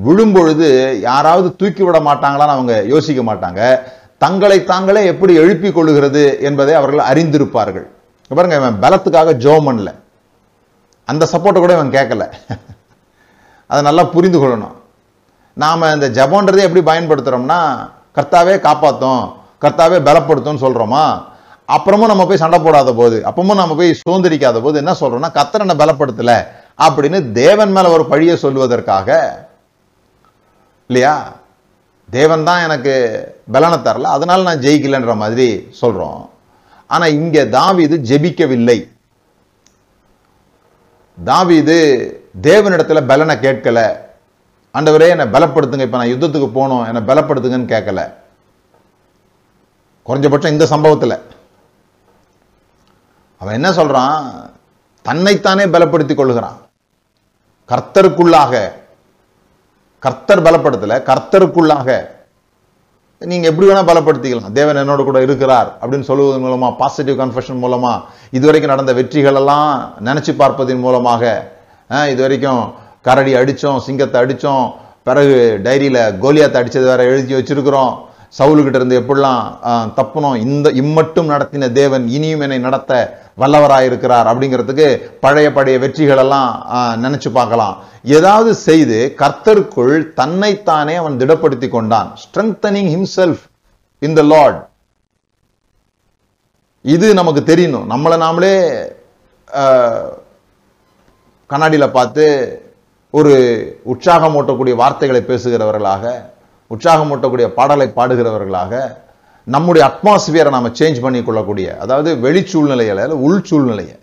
[0.06, 0.68] விழும்பொழுது
[1.00, 3.60] யாராவது தூக்கி விட மாட்டாங்களான்னு அவங்க யோசிக்க மாட்டாங்க.
[4.24, 7.86] தங்களை தாங்களே எப்படி எழுப்பிக் கொள்ளுகிறது என்பதை அவர்கள் அறிந்திருப்பார்கள்.
[8.36, 9.90] பாருங்க இவன் பலத்துக்காக ஜோம் பண்ணல.
[11.04, 12.24] அந்த சப்போர்ட்டை கூட இவன் கேட்கல.
[13.66, 14.76] அதை நல்லா புரிந்து கொள்ளணும்.
[15.62, 17.60] நாம் இந்த ஜபோன்றதை எப்படி பயன்படுத்துகிறோம்னா
[18.16, 19.22] கர்த்தாவே காப்பாற்றும்
[19.62, 21.04] கர்த்தாவே பலப்படுத்தும்னு சொல்கிறோமா
[21.68, 26.46] அப்புறமும் நம்ம போய் சண்டை போடாத போது அப்பமும் நம்ம போய் சுதந்திரிக்காத போது என்ன சொல்றோம்னா கத்தனை பலப்படுத்தல
[26.78, 29.08] அப்படின்னு தேவன் மேல ஒரு பழியை சொல்லுவதற்காக
[30.90, 31.36] இல்லையா?
[32.10, 32.92] தேவன் தான் எனக்கு
[33.52, 36.28] பலனை தரல அதனால நான் ஜெயிக்கலன்ற மாதிரி சொல்றோம்.
[36.86, 38.88] ஆனா இங்க தாவிது ஜெபிக்கவில்லை.
[41.24, 41.76] தாவிது
[42.42, 43.96] தேவனிடத்துல பலனை கேட்கல.
[44.74, 48.14] ஆண்டவரே என்னை பலப்படுத்துங்க இப்ப நான் யுத்தத்துக்கு போகணும் என்னை பலப்படுத்துங்கன்னு கேட்கல.
[50.06, 51.20] குறைஞ்சபட்சம் இந்த சம்பவத்துல.
[53.40, 54.16] அவன் என்ன சொல்றான்?
[55.04, 56.58] தன்னைத்தானே பலப்படுத்திக் கொள்கிறான்.
[57.68, 58.52] கர்த்தருக்குள்ளாக
[60.02, 61.88] கர்த்தர் பலப்படுத்தல கர்த்தருக்குள்ளாக.
[63.22, 64.52] நீங்க எப்படி வேணா பலப்படுத்திக்கலாம்.
[64.52, 67.92] தேவன் என்னோட கூட இருக்கிறார் அப்படின்னு சொல்லுவதன் மூலமா பாசிட்டிவ் கன்ஃபெஷன் மூலமா
[68.30, 69.70] இதுவரைக்கும் நடந்த வெற்றிகள் எல்லாம்
[70.04, 71.22] நினைச்சு பார்ப்பதன் மூலமாக
[71.90, 72.62] அஹ், இதுவரைக்கும்
[73.04, 74.64] கரடி அடிச்சோம் சிங்கத்தை அடிச்சோம்
[75.02, 77.92] பிறகு டைரியில கோலியாத்தை அடிச்சது வேற எழுதி வச்சிருக்கிறோம்.
[78.34, 82.92] சவுலுகிட்ட இருந்து எப்படிலாம் அஹ், தப்புனோம் இந்த இம்மட்டும் நடத்தின தேவன் இனியும் என்னை நடத்த
[83.38, 84.86] வல்லவராயிருக்கிறார் அப்படிங்கிறதுக்கு
[85.20, 86.50] பழைய பழைய வெற்றிகள் எல்லாம்
[87.02, 87.74] நினைச்சு பார்க்கலாம்.
[88.16, 92.10] ஏதாவது செய்து கர்த்தருக்குள் தன்னைத்தானே அவன் திடப்படுத்தி கொண்டான்.
[92.22, 93.44] Strengthening himself
[94.02, 94.60] in the Lord
[96.84, 97.86] இது நமக்கு தெரியணும்.
[97.92, 98.54] நம்மளை நாமளே
[99.50, 100.24] கண்ணாடியில்
[101.50, 102.24] கண்ணாடியில பார்த்து
[103.14, 103.32] ஒரு
[103.84, 106.04] உற்சாகம் ஓட்டக்கூடிய வார்த்தைகளை பேசுகிறவர்களாக
[106.70, 108.96] உற்சாகமூட்டக்கூடிய பாடலை பாடுகிறவர்களாக
[109.44, 113.98] நம்முடைய அட்மாஸ்பியரை நாம் சேஞ்ச் பண்ணி கொள்ளக்கூடிய அதாவது வெளி சூழ்நிலையில உள் சூழ்நிலையை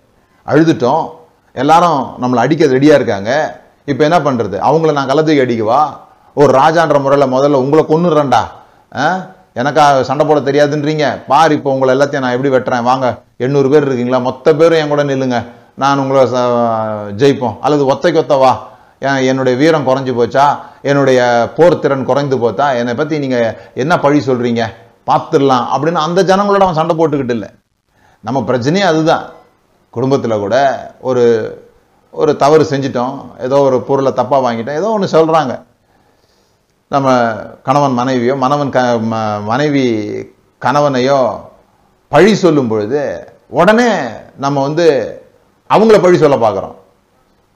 [0.47, 1.09] அழுதுட்டோம்
[1.53, 5.87] எல்லாரும் நம்மளை அடிக்க ரெடியாக இருக்காங்க இப்போ என்ன பண்ணுறது அவங்கள நான் கலத்துக்கு அடிக்கவா?
[6.33, 8.41] ஒரு ராஜான்ற முறையில் முதல்ல உங்களை கொன்னுறேன்டா
[8.95, 9.27] ஆ?
[9.55, 11.17] எனக்கா சண்டை போட தெரியாதுன்றீங்க?
[11.27, 12.83] பார் இப்போ உங்களை எல்லாத்தையும் நான் எப்படி வெட்டுறேன்?
[12.83, 14.19] வாங்க எண்ணூறு பேர் இருக்கீங்களா?
[14.19, 15.45] மொத்த பேரும் என் கூட நில்லுங்க.
[15.75, 17.55] நான் உங்களை ச- ஜெயிப்போம்.
[17.61, 18.67] அல்லது ஒத்தைக்கு ஒத்த வா
[19.13, 20.57] என்னுடைய வீரம் குறைஞ்சு போச்சா?
[20.81, 24.65] என்னுடைய போர் திறன் குறைந்து போச்சா என்னை பற்றி நீங்கள் என்ன பழி சொல்கிறீங்க
[25.07, 27.49] பார்த்துடலாம் அப்படின்னு அந்த ஜனங்களோட அவன் சண்டை போட்டுக்கிட்டு இல்லை.
[28.21, 29.29] நம்ம பிரச்சனையே அதுதான்.
[29.89, 30.55] குடும்பத்தில் கூட
[31.01, 31.23] ஒரு
[32.11, 33.25] ஒரு தவறு செஞ்சிட்டோம்.
[33.39, 34.75] ஏதோ ஒரு பொருளை தப்பாக வாங்கிட்டோம்.
[34.75, 35.61] ஏதோ ஒன்று சொல்கிறாங்க
[36.89, 40.09] நம்ம கணவன் மனைவியோ மணவன் க ம- மனைவி
[40.61, 41.39] கணவனையோ
[42.07, 43.95] பழி சொல்லும் பொழுது உடனே
[44.37, 45.19] நம்ம வந்து
[45.69, 46.75] அவங்கள பழி சொல்ல பார்க்குறோம்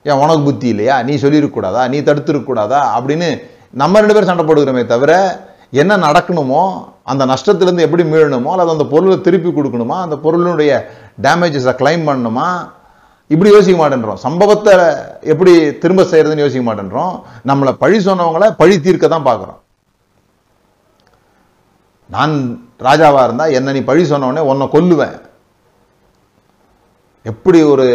[0.05, 0.95] ஏன் உனக்கு புத்தி இல்லையா?
[1.07, 3.29] நீ சொல்லியிருக்கக்கூடாதா நீ தடுத்துருக்கக்கூடாதா அப்படின்னு
[3.81, 5.13] நம்ம ரெண்டு பேரும் சண்டை போடுகிறோமே தவிர
[5.81, 6.61] என்ன நடக்கணுமோ
[7.11, 10.71] அந்த நஷ்டத்துலேருந்து எப்படி மீளணுமோ அல்லது அந்த பொருளை திருப்பி கொடுக்கணுமா அந்த பொருளினுடைய
[11.25, 12.47] டேமேஜஸை கிளைம் பண்ணணுமா
[13.33, 14.19] இப்படி யோசிக்க மாட்டேன்றோம்.
[14.25, 14.71] சம்பவத்தை
[15.31, 17.13] எப்படி திரும்ப செய்கிறதுன்னு யோசிக்க மாட்டேன்றோம்.
[17.49, 19.59] நம்மளை பழி சொன்னவங்கள பழி தீர்க்க தான் பார்க்குறோம்.
[22.15, 22.33] நான்
[22.87, 25.17] ராஜாவாக இருந்தால் என்னை நீ பழி சொன்னவொடனே உன்னை கொல்லுவேன்.
[27.23, 27.85] எப்படி ஒரு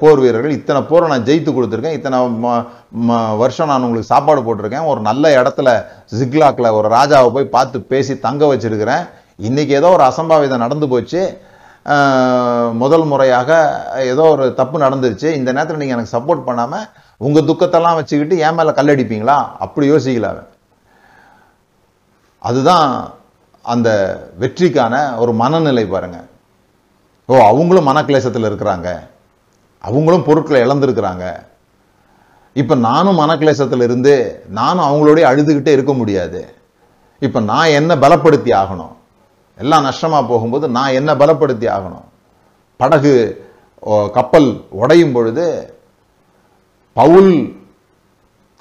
[0.00, 2.64] போர் வீரர்கள் இத்தனை போரை நான் ஜெயித்து கொடுத்துருக்கேன் இத்தனை ம-
[3.00, 5.70] ம- வருஷம் நான் உங்களுக்கு சாப்பாடு போட்டிருக்கேன் ஒரு நல்ல இடத்துல
[6.18, 9.04] ஜிக்லாக்கில் ஒரு ராஜாவை போய் பார்த்து பேசி தங்க வச்சுருக்கிறேன்.
[9.42, 11.22] இன்றைக்கி ஏதோ ஒரு அசம்பாவிதம் நடந்து போச்சு.
[12.72, 13.50] முதல் முறையாக
[13.98, 15.32] ஏதோ ஒரு தப்பு நடந்துருச்சு.
[15.32, 20.48] இந்த நேரத்தில் நீங்கள் எனக்கு சப்போர்ட் பண்ணாமல் உங்கள் துக்கத்தெல்லாம் வச்சுக்கிட்டு என் மேலே கல்லடிப்பீங்களா அப்படி யோசிக்கல அவன்.
[22.38, 23.14] அதுதான்
[23.64, 23.88] அந்த
[24.40, 26.26] வெற்றிக்கான ஒரு மனநிலை பாருங்கள்
[27.30, 28.88] ஓ அவங்களும் மனக்லேசத்தில் இருக்கிறாங்க.
[29.78, 31.24] அவங்களும் பொருட்களை இழந்திருக்கிறாங்க.
[32.52, 36.54] இப்போ நானும் மனக்லேசத்தில் இருந்து நானும் அவங்களோடய அழுதுகிட்டே இருக்க முடியாது.
[37.20, 38.94] இப்போ நான் என்ன பலப்படுத்தி ஆகணும்?
[39.58, 42.08] எல்லாம் நஷ்டமாக போகும்போது நான் என்ன பலப்படுத்தி ஆகணும்?
[42.76, 43.14] படகு
[43.82, 45.74] ஓ, கப்பல் உடையும் பொழுது
[46.92, 47.30] பவுல்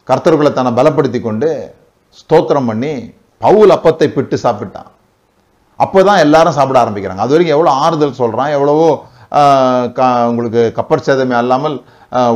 [0.08, 1.76] கர்த்தர்களை தன்னை பலப்படுத்தி கொண்டு
[2.20, 4.92] ஸ்தோத்திரம் பண்ணி பவுல் அப்பத்தை பிட்டு சாப்பிட்டான்.
[5.84, 7.24] அப்போ தான் எல்லாரும் சாப்பிட ஆரம்பிக்கிறாங்க.
[7.26, 8.90] அது வரைக்கும் எவ்வளோ ஆறுதல் சொல்கிறான் எவ்வளவோ
[9.98, 11.76] க- உங்களுக்கு கப்பற் சேதமே இல்லாமல்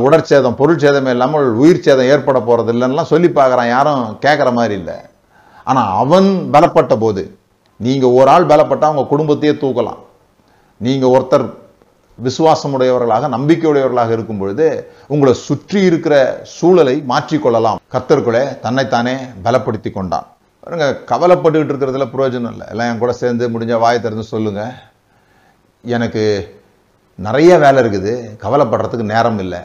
[0.06, 3.72] உடற்சேதம் பொருள் சேதமே இல்லாமல் உயிர் சேதம் ஏற்பட போகிறது இல்லைன்னா சொல்லி பார்க்குறான்.
[3.76, 4.98] யாரும் கேட்குற மாதிரி இல்லை.
[5.64, 7.22] ஆனால் அவன் பலப்பட்ட போது
[7.76, 10.00] நீங்கள் ஒரு ஆள் பலப்பட்டால் அவங்க குடும்பத்தையே தூக்கலாம்.
[10.86, 11.46] நீங்கள் ஒருத்தர்
[12.18, 14.66] விசுவாசமுடையவர்களாக நம்பிக்கையுடையவர்களாக இருக்கும் பொழுது
[15.08, 17.80] உங்களை சுற்றி இருக்கிற சூழலை மாற்றிக்கொள்ளலாம்.
[17.92, 20.26] கர்த்தருக்குள்ளே தன்னைத்தானே பலப்படுத்தி கொண்டான்.
[20.64, 22.66] பாருங்க கவலைப்பட்டுக்கிட்டு இருக்கிறதுல பிரயோஜனம் இல்லை.
[22.72, 24.76] எல்லாம் என் கூட சேர்ந்து முடிஞ்ச வாயை திறந்து சொல்லுங்கள்
[25.94, 26.22] எனக்கு
[27.26, 28.12] நிறைய வேலை இருக்குது.
[28.44, 29.60] கவலைப்படுறதுக்கு நேரம் இல்லை.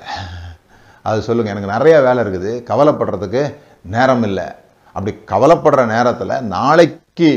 [1.09, 2.51] அது சொல்லுங்கள் எனக்கு நிறைய வேலை இருக்குது.
[2.71, 3.43] கவலைப்படுறதுக்கு
[3.95, 4.47] நேரம் இல்லை.
[4.95, 7.29] அப்படி கவலைப்படுற நேரத்தில் நாளைக்கு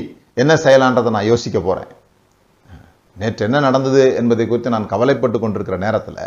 [0.42, 1.92] என்ன செய்யலான்றதை நான் யோசிக்க போகிறேன்
[3.20, 6.20] நேற்று என்ன நடந்தது என்பதை குறித்து நான் கவலைப்பட்டு கொண்டிருக்கிற நேரத்தில்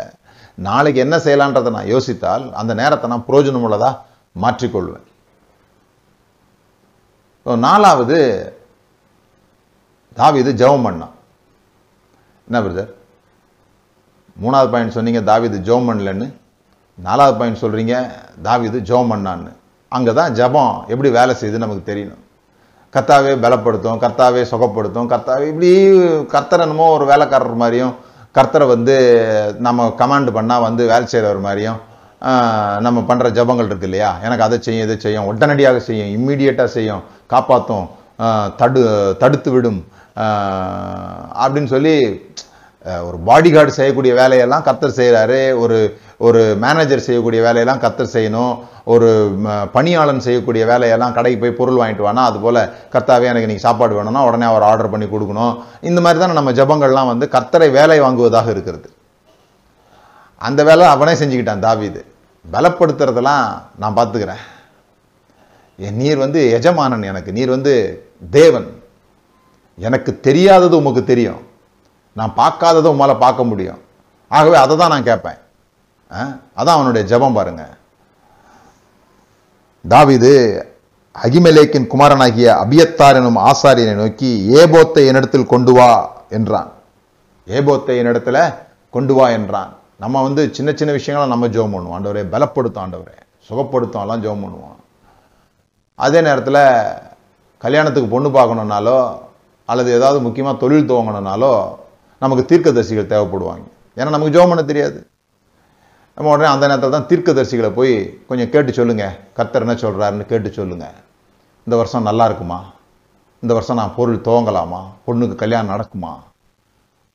[0.68, 3.90] நாளைக்கு என்ன செய்யலான்றதை நான் யோசித்தால் அந்த நேரத்தை நான் பிரயோஜனம் உள்ளதா
[4.44, 5.05] மாற்றிக்கொள்வேன்.
[7.66, 8.18] நாலாவது
[10.16, 11.14] தாவீது ஜெபம் பண்ணான்.
[12.48, 12.90] என்ன பிரதர்?
[14.42, 16.26] மூணாவது பாயிண்ட் சொன்னீங்க தாவீது ஜெபம் பண்ணலன்னு.
[16.98, 17.94] நாலாவது பாயிண்ட் சொல்கிறீங்க
[18.48, 19.52] தாவீது ஜெபம் பண்ணான்னு.
[19.92, 22.22] அங்கே தான் ஜெபம் எப்படி வேலை செய்யுது நமக்கு தெரியணும்.
[22.94, 25.70] கர்த்தாவே பலப்படுத்தும் கர்த்தாவே சுகப்படுத்தும் கர்த்தாவே இப்படி
[26.34, 27.94] கர்த்தர் என்னமோ ஒரு வேலைக்காரர் மாதிரியும்
[28.38, 28.94] கர்த்தரை வந்து
[29.66, 31.78] நம்ம கமாண்ட் பண்ணால் வந்து வேலை செய்கிறவர் மாதிரியும்
[32.86, 34.10] நம்ம பண்ணுற ஜபங்கள் இருக்கு இல்லையா?
[34.26, 35.28] எனக்கு அதை செய்யும் இதை செய்யும்.
[35.32, 36.10] உடனடியாக செய்யும்.
[36.16, 37.02] இம்மீடியட்டாக செய்யும்.
[37.34, 37.86] காப்பாற்றும்
[38.60, 38.82] தடு
[39.22, 39.80] தடுத்து விடும்.
[41.42, 41.94] அப்படின்னு சொல்லி
[43.08, 45.78] ஒரு பாடி கார்டு செய்யக்கூடிய வேலையெல்லாம் கத்தர் செய்கிறாரு ஒரு
[46.26, 48.54] ஒரு மேனேஜர் செய்யக்கூடிய வேலையெல்லாம் கத்தர் செய்யணும்.
[48.94, 49.08] ஒரு
[49.76, 52.60] பணியாளன் செய்யக்கூடிய வேலையெல்லாம் கடைக்கு போய் பொருள் வாங்கிட்டு வானா அதுபோல்
[52.94, 55.54] கர்த்தாவே எனக்கு இன்றைக்கி சாப்பாடு வேணும்னா உடனே அவர் ஆர்டர் பண்ணி கொடுக்கணும்.
[55.90, 58.88] இந்த மாதிரி தானே நம்ம ஜபங்கள்லாம் வந்து கர்த்தரை வேலை வாங்குவதாக இருக்கிறது.
[60.38, 62.04] அந்த வேலை அவனே செஞ்சுக்கிட்டான் தாவிது.
[62.52, 64.44] பலப்படுத்துறதெல்லாம் நான் பார்த்துக்கிறேன்.
[65.76, 67.32] என் நீர் வந்து எஜமானன் எனக்கு.
[67.32, 68.82] நீர் வந்து தேவன்.
[69.76, 71.46] எனக்கு தெரியாதது உமக்கு தெரியும்.
[72.12, 73.80] நான் பார்க்காததை உமால் பார்க்க முடியும்.
[74.28, 75.36] ஆகவே அதை தான் நான் கேட்பேன்.
[76.12, 76.22] ஆ?
[76.56, 77.68] அதான் அவனுடைய ஜெபம் பாருங்க.
[79.88, 80.62] தாவிது
[81.22, 86.72] அகிமலேக்கின் குமாரனாகிய அபியத்தார் எனும் ஆசாரியனை நோக்கி ஏபோத்தை என்னிடத்தில் கொண்டு வா என்றான்.
[87.46, 88.52] ஏபோத்தை என்னிடத்தில்
[88.90, 89.74] கொண்டு வா என்றான்.
[89.98, 91.96] நம்ம வந்து சின்ன சின்ன விஷயங்களை நம்ம ஜெபம் பண்ணுவோம்.
[91.96, 93.16] ஆண்டவரே பலப்படுத்தும் ஆண்டவரே.
[93.48, 94.76] சுகப்படுத்தும் எல்லாம் ஜோம் பண்ணுவோம்.
[95.94, 96.62] அதே நேரத்தில்
[97.58, 99.18] கல்யாணத்துக்கு பொண்ணு பார்க்கணுன்னாலோ
[99.64, 101.74] அல்லது ஏதாவது முக்கியமாக தொழில் துவங்கணுன்னாலோ
[102.20, 103.66] நமக்கு தீர்க்கதரிசிகள் தேவைப்படுவாங்க.
[103.96, 105.06] ஏன்னா நமக்கு ஜெபம் பண்ண தெரியாது.
[106.14, 110.96] நம்ம உடனே அந்த நேரத்தில் தான் தீர்க்கதரிசிகளை போய் கொஞ்சம் கேட்டு சொல்லுங்கள் கத்தர் என்ன சொல்கிறாருன்னு கேட்டு சொல்லுங்கள்
[111.58, 112.64] இந்த வருஷம் நல்லா இருக்குமா?
[113.40, 114.82] இந்த வருஷம் நான் பொருள் துவங்கலாமா?
[115.06, 116.12] பொண்ணுக்கு கல்யாணம் நடக்குமா?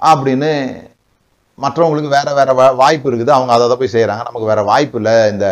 [0.06, 0.52] அப்படின்னு
[1.64, 3.32] மற்றவங்களுக்கு வேற வேற வாய்ப்பு இருக்குது.
[3.38, 5.16] அவங்க அதை அதை போய் செய்கிறாங்க நமக்கு வேற வாய்ப்பு இல்லை.
[5.34, 5.48] இந்த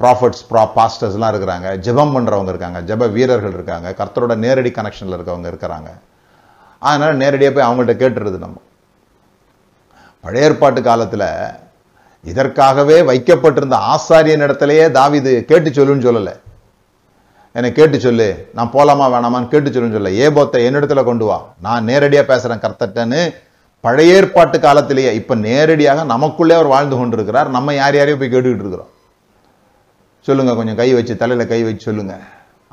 [0.00, 1.68] ப்ராஃபட்ஸ் ப்ரா பாஸ்டர்ஸ்லாம் இருக்கிறாங்க.
[1.86, 2.80] ஜெபம் பண்ணுறவங்க இருக்காங்க.
[2.90, 3.88] ஜெப வீரர்கள் இருக்காங்க.
[4.00, 5.90] கர்த்தரோட நேரடி கனெக்ஷனில் இருக்கவங்க இருக்கிறாங்க.
[6.88, 8.56] அதனால் நேரடியாக போய் அவங்கள்ட்ட கேட்டுறது நம்ம.
[10.24, 11.28] பழைய ஏற்பாட்டு காலத்தில்
[12.32, 16.34] இதற்காகவே வைக்கப்பட்டிருந்த ஆசாரியன் இடத்துலையே தாவிது கேட்டு சொல்லுன்னு சொல்லலை.
[17.56, 18.28] என்னை கேட்டு சொல்லு.
[18.56, 21.36] நான் போகலாமா வேணாமான்னு கேட்டு சொல்லுன்னு சொல்ல ஏபோத்தை என்னிடத்துல கொண்டு வா.
[21.66, 23.20] நான் நேரடியாக பேசுகிறேன் கர்த்தட்டன்னு
[23.84, 27.48] பழைய ஏற்பாட்டு காலத்திலேயே இப்போ நேரடியாக நமக்குள்ளே அவர் வாழ்ந்து கொண்டிருக்கிறார்.
[27.56, 28.90] நம்ம யார் யாரையும் போய் கேட்டுக்கிட்டு இருக்கிறோம்.
[30.26, 32.14] சொல்லுங்க கொஞ்சம் கை வச்சு தலையில் கை வச்சு சொல்லுங்க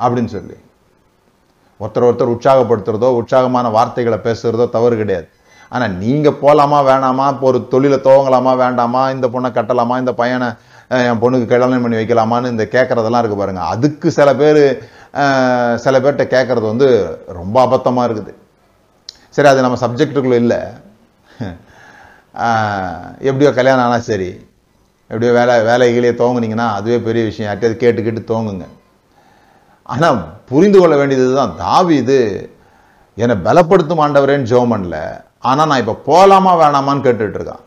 [0.03, 0.57] அப்படின்னு சொல்லி.
[1.81, 5.27] ஒருத்தர் ஒருத்தர் உற்சாகப்படுத்துறதோ உற்சாகமான வார்த்தைகளை பேசுகிறதோ தவறு கிடையாது.
[5.75, 10.49] ஆனால் நீங்கள் போகலாமா வேணாமா இப்போ ஒரு தொழிலை துவங்கலாமா வேண்டாமா இந்த பொண்ணை கட்டலாமா இந்த பையனை
[11.09, 13.63] என் பொண்ணுக்கு கல்யாணம் பண்ணி வைக்கலாமான்னு இந்த கேட்குறதெல்லாம் இருக்குது பாருங்க.
[13.73, 14.61] அதுக்கு சில பேர்
[15.85, 16.89] சில பேர்கிட்ட கேட்குறது வந்து
[17.39, 18.33] ரொம்ப அபத்தமாக இருக்குது.
[19.35, 20.61] சரி அது நம்ம சப்ஜெக்டுக்குள்ளே இல்லை.
[23.29, 24.29] எப்படியோ கல்யாணம் ஆனால் சரி.
[25.09, 27.47] எப்படியோ வேலை வேலைகளே தோங்குனீங்கன்னா அதுவே பெரிய விஷயம்.
[27.49, 28.65] யார்கிட்டயாவது கேட்டு கேட்டு தோங்குங்க
[29.93, 32.19] ஆனால் புரிந்து கொள்ள வேண்டியது தான் தாவி இது
[33.17, 34.97] என்னை பலப்படுத்தும் ஆண்டவரேன்னு ஜெபம் பண்ணல.
[35.49, 37.57] ஆனால் நான் இப்போ போகலாமா வேணாமான்னு கேட்டுட்டு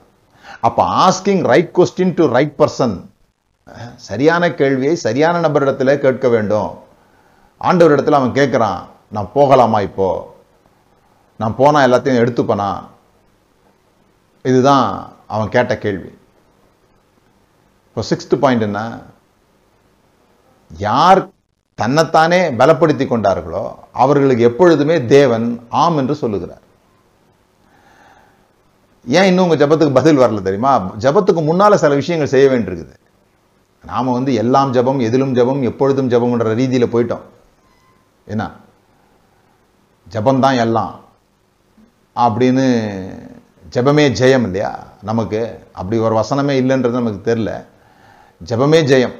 [0.66, 2.94] அப்போ asking right question to right person
[4.08, 6.70] சரியான கேள்வியை சரியான நபரிடத்தில் கேட்க வேண்டும்.
[7.60, 8.80] ஆண்டவரிடத்தில் அவன் கேட்குறான்
[9.14, 10.08] நான் போகலாமா இப்போ?
[11.40, 12.70] நான் போனால் எல்லாத்தையும் எடுத்துப்பேனா?
[14.44, 16.18] இதுதான் அவன் கேட்ட கேள்வி.
[17.88, 18.98] இப்போ சிக்ஸ்த்து பாயிண்ட் என்ன?
[20.78, 21.28] யார்
[21.74, 26.62] தன்னைத்தானே பலப்படுத்தி கொண்டார்களோ அவர்களுக்கு எப்பொழுதுமே தேவன் ஆம் என்று சொல்லுகிறார்.
[29.06, 30.80] ஏன் இன்னும் உங்கள் ஜபத்துக்கு பதில் வரல தெரியுமா?
[30.80, 32.94] ஜபத்துக்கு முன்னால சில விஷயங்கள் செய்ய வேண்டியிருக்குது.
[33.84, 37.24] நாம வந்து எல்லாம் ஜபம் எதிலும் ஜபம் எப்பொழுதும் ஜபம்ன்ற ரீதியில போயிட்டோம்.
[38.24, 38.50] என்ன?
[40.10, 41.00] ஜபம்தான் எல்லாம்.
[42.16, 43.23] அப்படின்னு
[43.74, 44.72] ஜெபமே ஜெயம் இல்லையா?
[45.10, 45.40] நமக்கு
[45.78, 47.50] அப்படி ஒரு வசனமே இல்லைன்றது நமக்கு தெரில
[48.50, 49.14] ஜெபமே ஜெயம்.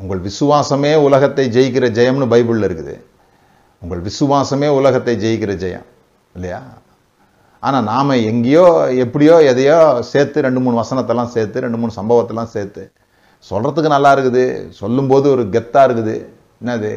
[0.00, 2.94] உங்கள் விசுவாசமே உலகத்தை ஜெயிக்கிற ஜெயம்னு பைபிளில் இருக்குது.
[3.82, 5.86] உங்கள் விசுவாசமே உலகத்தை ஜெயிக்கிற ஜெயம்
[6.36, 6.60] இல்லையா?
[7.62, 8.66] ஆனால் நாம் எங்கேயோ
[9.04, 9.78] எப்படியோ எதையோ
[10.12, 12.82] சேர்த்து ரெண்டு மூணு வசனத்தெல்லாம் சேர்த்து ரெண்டு மூணு சம்பவத்தெல்லாம் சேர்த்து
[13.50, 14.44] சொல்கிறதுக்கு நல்லா இருக்குது.
[14.80, 16.16] சொல்லும்போது ஒரு கெத்தாக இருக்குது.
[16.62, 16.92] என்னது?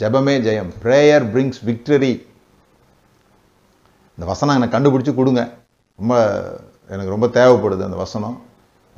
[0.00, 0.70] ஜெபமே ஜெயம்.
[0.84, 2.12] ப்ரேயர் பிரிங்ஸ் விக்டரி
[4.20, 5.42] இந்த வசனம் எனக்கு கண்டுபிடிச்சி கொடுங்க.
[6.00, 6.14] ரொம்ப
[6.94, 8.34] எனக்கு ரொம்ப தேவைப்படுது அந்த வசனம்.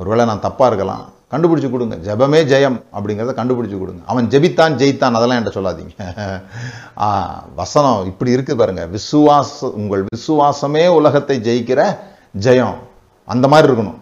[0.00, 1.04] ஒருவேளை நான் தப்பாக இருக்கலாம்.
[1.32, 1.96] கண்டுபிடிச்சி கொடுங்க.
[2.06, 4.00] ஜெபமே ஜெயம் அப்படிங்கிறத கண்டுபிடிச்சி கொடுங்க.
[4.12, 5.94] அவன் ஜெபித்தான் ஜெயித்தான் அதெல்லாம் என்கிட்ட சொல்லாதீங்க.
[7.60, 11.82] வசனம் இப்படி இருக்குது பாருங்கள் விசுவாச உங்கள் விசுவாசமே உலகத்தை ஜெயிக்கிற
[12.46, 12.76] ஜெயம்.
[13.34, 14.00] அந்த மாதிரி இருக்கணும்.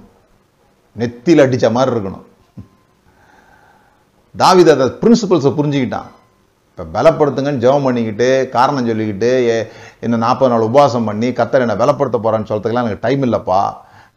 [1.03, 2.25] நெத்தியில் அடித்த மாதிரி இருக்கணும்.
[4.45, 6.09] தாவித அதை பிரின்சிபல்ஸை புரிஞ்சுக்கிட்டான்.
[6.81, 9.67] இப்போ பலப்படுத்துங்கன்னு ஜெபம் பண்ணிக்கிட்டு காரணம் சொல்லிக்கிட்டு ஏ-
[10.01, 13.61] என்ன நாற்பது நாள் உபவாசம் பண்ணி கத்தர் என்னை பலப்படுத்த போறேன்னு சொல்கிறதுக்கெலாம் எனக்கு டைம் இல்லைப்பா.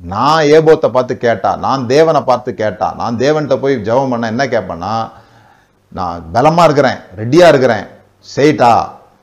[0.01, 4.93] நான் ஏபோத்தை பார்த்து கேட்டா நான் தேவனை பார்த்து கேட்டா நான் தேவன்கிட்ட போய் ஜெபம் பண்ண என்ன கேட்பேன்னா
[5.91, 7.85] நான் பலமாக இருக்கிறேன் ரெடியா இருக்கிறேன்.
[8.35, 8.71] செய்யிட்டா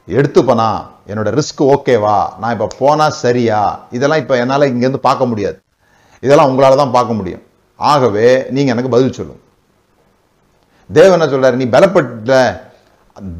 [0.09, 0.69] எடுத்துப்பனா
[1.07, 3.61] என்னோட ரிஸ்க் ஓகேவா நான் இப்போ போனா சரியா?
[3.91, 5.59] இதெல்லாம் இப்போ என்னால் இங்கேருந்து பார்க்க முடியாது.
[6.23, 7.43] இதெல்லாம் உங்களால தான் பார்க்க முடியும்.
[7.79, 9.41] ஆகவே நீங்க எனக்கு பதில் சொல்லுங்க.
[10.91, 11.53] தேவன் என்ன சொல்றாரு?
[11.53, 12.35] நீ பலப்பட்ட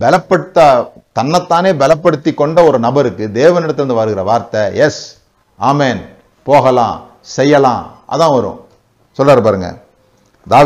[0.01, 5.17] பலப்படுத்த தன்னைத்தானே பலப்படுத்தி கொண்ட ஒரு நபருக்கு தேவனிடத்திலிருந்து வருகிற வார்த்தை எஸ்
[5.61, 6.01] ஆமேன்
[6.45, 7.95] போகலாம் செய்யலாம்.
[8.11, 8.61] அதான் வரும்.
[9.13, 9.79] சொல்கிறார் பாருங்க.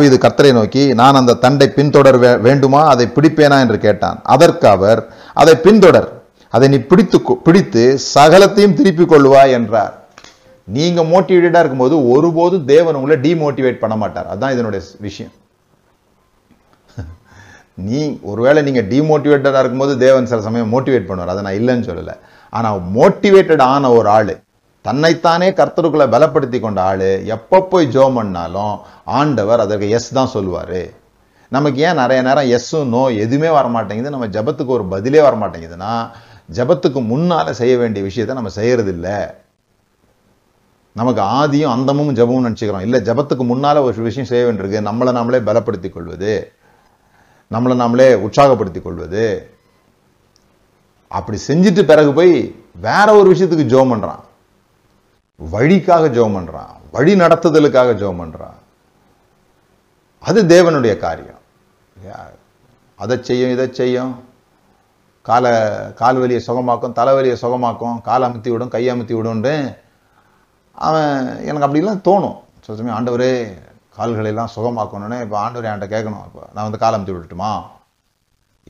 [0.05, 2.87] இது கத்தரை நோக்கி நான் அந்த தண்டை பின்தொடர் வே- வேண்டுமா?
[2.87, 3.61] அதை பிடிப்பேனா?
[3.61, 4.21] என்று கேட்டான்.
[4.23, 6.09] அதற்கு அவர் அதை பின்தொடர்.
[6.51, 10.03] அதை நீ பிடித்து கொ- பிடித்து சகலத்தையும் திருப்பிக் கொள்ளுவாய் என்றார்.
[10.65, 14.27] நீங்க மோட்டிவேட்டடா இருக்கும்போது ஒருபோதும் தேவன் உங்களை டிமோட்டிவேட் பண்ண மாட்டார்.
[14.27, 15.33] அதுதான் இதனுடைய விஷயம்.
[17.79, 21.33] நீ ஒருவேளை நீங்கள் டிமோட்டிவேட்டடாக இருக்கும்போது தேவன் சில சமயம் மோட்டிவேட் பண்ணுவார்.
[21.35, 22.17] அதை நான் இல்லைன்னு சொல்லலை.
[22.53, 24.35] ஆனால் மோட்டிவேட்டட் ஆன ஒரு ஆள்
[24.85, 27.07] தன்னைத்தானே கர்த்தருக்குள்ள பலப்படுத்தி கொண்ட ஆள்
[27.37, 30.83] எப்போ போய் ஜோ பண்ணாலும் ஆண்டவர் அதற்கு எஸ் தான் சொல்லுவார்.
[31.53, 35.93] நமக்கு ஏன் நிறைய நேரம் எஸ்ஸும் நோ எதுவுமே வர மாட்டேங்குது நம்ம ஜெபத்துக்கு ஒரு பதிலே வர மாட்டேங்குதுன்னா
[36.59, 39.09] ஜெபத்துக்கு செய்ய வேண்டிய விஷயத்தை நம்ம செய்கிறதில்ல
[40.97, 42.81] நமக்கு ஆதியும் அந்தமும் ஜெபமும் நினச்சிக்கிறோம்.
[42.81, 44.87] இல்லை ஜெபத்துக்கு முன்னால் ஒரு விஷயம் செய்ய வேண்டியிருக்கு.
[44.89, 46.54] நம்மளை நாமளே பலப்படுத்தி கொள்வது.
[47.51, 49.51] நம்மளை நாமளே உற்சாகப்படுத்தி கொள்வது
[51.09, 54.23] அப்படி செஞ்சுட்டு பிறகு போய் வேற ஒரு விஷயத்துக்கு ஜோம் பண்றான்.
[55.53, 56.75] வழிக்காக ஜோம் பண்றான்.
[56.93, 58.59] வழி நடத்துதலுக்காக ஜோம் பண்றான்.
[60.21, 61.41] அது தேவனுடைய காரியம்.
[62.97, 64.25] அதை செய்யும் இதை செய்யும்.
[65.23, 65.53] காலை
[65.95, 69.77] கால் வலியை சுகமாக்கும் தலைவலியை சுகமாக்கும் கால் அமுத்தி விடும் கை அமுத்தி விடும்னு
[70.73, 72.41] அவன் எனக்கு அப்படிலாம் தோணும்.
[72.61, 73.55] சில சமயம் ஆண்டவரே
[73.97, 76.25] கால்களெல்லாம் சுகமாக்கணும்னு இப்போ ஆண்டவர் என்கிட்ட கேட்கணும்.
[76.29, 77.51] இப்போ நான் வந்து கால் அமுத்தி விட்டுட்டுமா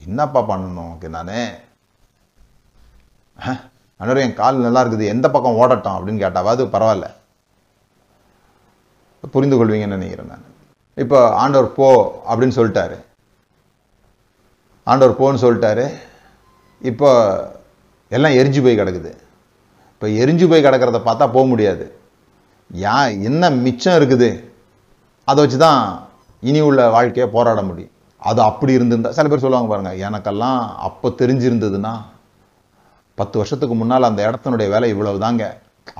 [0.07, 0.91] என்னப்பா பண்ணணும்?
[0.95, 1.35] ஓகே நான்
[4.01, 5.05] ஆண்டவர் என் கால் நல்லா இருக்குது.
[5.15, 7.07] எந்த பக்கம் ஓடட்டும் அப்படின்னு கேட்டாவது பரவாயில்ல.
[9.35, 10.47] புரிந்து கொள்வீங்கன்னு நினைக்கிறேன் நான்.
[11.03, 11.89] இப்போ ஆண்டவர் போ
[12.29, 12.97] அப்படின்னு சொல்லிட்டாரு.
[14.93, 15.85] ஆண்டவர் போன்னு சொல்லிட்டாரு.
[16.91, 17.11] இப்போ
[18.17, 19.13] எல்லாம் எரிஞ்சு போய் கிடக்குது.
[19.95, 21.85] இப்போ எரிஞ்சு போய் கிடக்கிறத பார்த்தா போக முடியாது.
[22.85, 22.97] யா
[23.29, 24.29] என்ன மிச்சம் இருக்குது?
[25.29, 25.83] அதை வச்சு தான்
[26.49, 27.93] இனி உள்ள வாழ்க்கையை போராட முடியும்.
[28.29, 31.93] அது அப்படி இருந்திருந்தா சில பேர் சொல்லுவாங்க பாருங்கள் எனக்கெல்லாம் அப்போ தெரிஞ்சிருந்ததுன்னா
[33.19, 35.45] பத்து வருஷத்துக்கு முன்னால் அந்த இடத்தினுடைய விலை இவ்வளவு தாங்க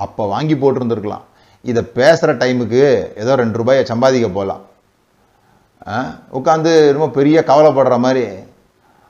[0.05, 1.25] அப்போ வாங்கி போட்டிருந்துருக்கலாம்.
[1.69, 2.81] இதை பேசுகிற டைமுக்கு
[3.23, 4.63] ஏதோ ரெண்டு ரூபாயை சம்பாதிக்க போகலாம்
[6.37, 8.23] உட்காந்து ரொம்ப பெரிய கவலைப்படுற மாதிரி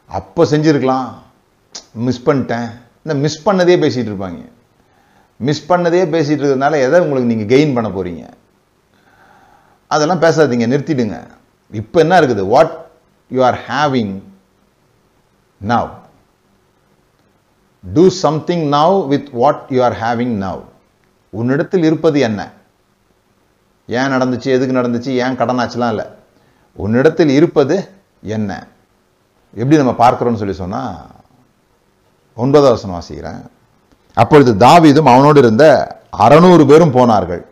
[0.10, 1.08] அப்போ செஞ்சுருக்கலாம்.
[2.08, 2.68] மிஸ் பண்ணிட்டேன்.
[3.04, 4.42] இந்த மிஸ் பண்ணதே பேசிகிட்டு இருப்பாங்க.
[5.48, 8.24] மிஸ் பண்ணதே பேசிகிட்டு இருக்கிறதுனால எதை உங்களுக்கு நீங்கள் கெயின் பண்ண போகிறீங்க
[9.96, 11.18] அதெல்லாம் பேசாதீங்க நிறுத்திடுங்க.
[11.72, 12.44] இப்போ என்ன இருக்குது?
[12.54, 12.74] What
[13.30, 14.14] you are having
[15.68, 15.90] now
[17.94, 20.62] do something now with what you are having now
[21.30, 22.42] உன்னிடத்தில் இருப்பது என்ன?
[23.88, 24.48] ஏன் நடந்துச்சு?
[24.58, 25.12] எதுக்கு நடந்துச்சு?
[25.24, 26.06] ஏன் கடனாச்சுலாம் இல்லை.
[26.74, 27.76] உன்னிடத்தில் இருப்பது
[28.36, 28.52] என்ன?
[29.54, 30.96] எப்படி நம்ம பார்க்கிறோம்னு சொல்லி சொன்னால்
[32.36, 33.44] ஒன்பதாவது வசனம் வாசிக்கிறேன்.
[34.14, 35.66] அப்பொழுது தாவிதும் அவனோடு இருந்த
[36.18, 37.44] அறநூறு பேரும் போனார்கள்.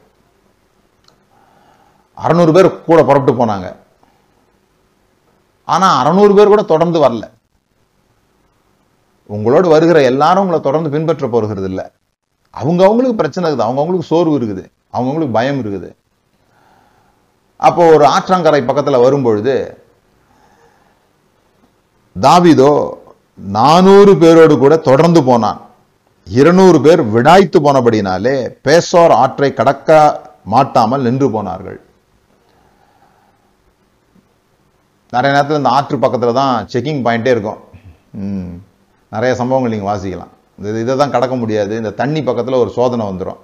[2.17, 3.67] அறநூறு பேர் கூட புறப்பட்டு போனாங்க.
[5.73, 7.25] ஆனால் அறநூறு பேர் கூட தொடர்ந்து வரல.
[9.35, 11.85] உங்களோடு வருகிற எல்லாரும் உங்களை தொடர்ந்து பின்பற்ற போகிறது இல்லை.
[12.61, 13.67] அவங்க அவங்களுக்கு பிரச்சனை இருக்குது.
[13.67, 14.63] அவங்க அவங்களுக்கு சோர்வு இருக்குது.
[14.93, 15.89] அவங்க அவங்களுக்கு பயம் இருக்குது.
[17.67, 19.55] அப்போ ஒரு ஆற்றங்கரை பக்கத்தில் வரும்பொழுது
[22.15, 22.73] தாவிதோ
[23.59, 25.61] நானூறு பேரோடு கூட தொடர்ந்து போனான்.
[26.27, 28.35] இருநூறு பேர் விடாய்த்து போனபடினாலே
[28.67, 29.89] பேசோர் ஆற்றை கடக்க
[30.53, 31.79] மாட்டாமல் நின்று போனார்கள்.
[35.13, 37.59] நிறைய நேரத்தில் இந்த ஆற்று பக்கத்தில் தான் செக்கிங் பாயிண்ட்டே இருக்கும்.
[38.23, 38.51] ம்,
[39.11, 40.33] நிறைய சம்பவங்கள் நீங்கள் வாசிக்கலாம்.
[40.57, 41.73] இந்த இதை தான் கடக்க முடியாது.
[41.81, 43.41] இந்த தண்ணி பக்கத்தில் ஒரு சோதனை வந்துடும்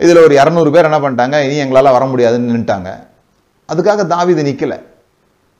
[0.00, 1.36] இதில் ஒரு இரநூறு பேர் என்ன பண்ணிட்டாங்க?
[1.46, 2.88] இனி எங்களால் வர முடியாதுன்னு நின்ட்டாங்க
[3.68, 4.78] அதுக்காக தாவீது நிற்கலை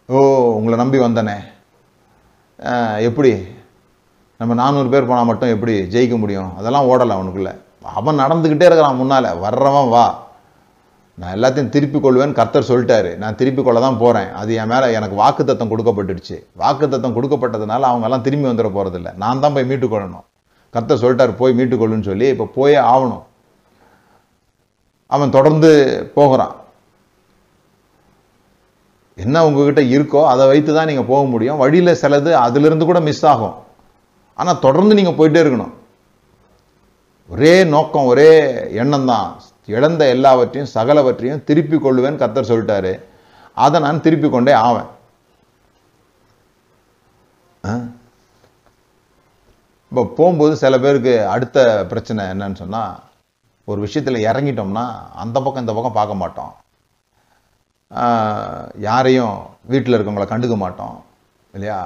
[0.09, 0.17] ஓ
[0.57, 1.37] உங்களை நம்பி வந்தனே.
[3.09, 3.31] எப்படி?
[4.41, 6.51] நம்ம நானூறு பேர் போனால் மட்டும் எப்படி ஜெயிக்க முடியும்?
[6.59, 7.53] அதெல்லாம் ஓடலை அவனுக்குள்ளே.
[7.99, 9.29] அவன் நடந்துக்கிட்டே இருக்கிறான் முன்னால்.
[9.45, 10.05] வர்றவன் வா.
[11.20, 13.11] நான் எல்லாத்தையும் திருப்பி கொள்வேன் கர்த்தர் சொல்லிட்டாரு.
[13.20, 16.37] நான் திருப்பி கொள்ள தான் போகிறேன் அது என் மேலே எனக்கு வாக்குத்தத்தம் கொடுக்கப்பட்டுடுச்சு.
[16.62, 20.26] வாக்குத்தத்தம் கொடுக்கப்பட்டதுனால அவங்கெல்லாம் திரும்பி வந்துட போகிறதில்ல நான் தான் போய் மீட்டு கொள்ளணும்.
[20.74, 23.24] கர்த்தர் சொல்லிட்டாரு போய் மீட்டு கொள்ளுன்னு சொல்லி இப்போ போயே ஆகணும்.
[25.14, 25.70] அவன் தொடர்ந்து
[26.18, 26.55] போகிறான்.
[29.24, 31.61] என்ன உங்ககிட்ட இருக்கோ அதை வைத்து தான் நீங்கள் போக முடியும்.
[31.64, 33.57] வழியில் சிலது அதிலிருந்து கூட மிஸ் ஆகும்.
[34.40, 35.74] ஆனால் தொடர்ந்து நீங்கள் போயிட்டே இருக்கணும்.
[37.35, 38.31] ஒரே நோக்கம் ஒரே
[38.83, 39.29] எண்ணம் தான்
[39.74, 42.92] இழந்த எல்லாவற்றையும் சகலவற்றையும் திருப்பி கொள்ளுவேன் கத்தர் சொல்லிட்டாரு.
[43.64, 44.90] அதை நான் திருப்பி கொண்டே ஆவேன்.
[49.90, 51.59] இப்போ போகும்போது சில பேருக்கு அடுத்த
[51.90, 52.94] பிரச்சனை என்னன்னு சொன்னால்
[53.70, 54.85] ஒரு விஷயத்தில் இறங்கிட்டோம்னா
[55.22, 56.52] அந்த பக்கம் இந்த பக்கம் பார்க்க மாட்டோம்.
[58.88, 59.37] யாரையும்
[59.72, 60.96] வீட்டில் இருக்கவங்கள கண்டுக்க மாட்டோம்.
[61.55, 61.81] இல்லையா?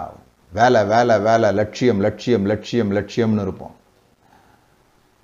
[0.59, 3.75] வேலை வேலை வேலை லட்சியம் லட்சியம் லட்சியம் லட்சியம்னு இருப்போம்.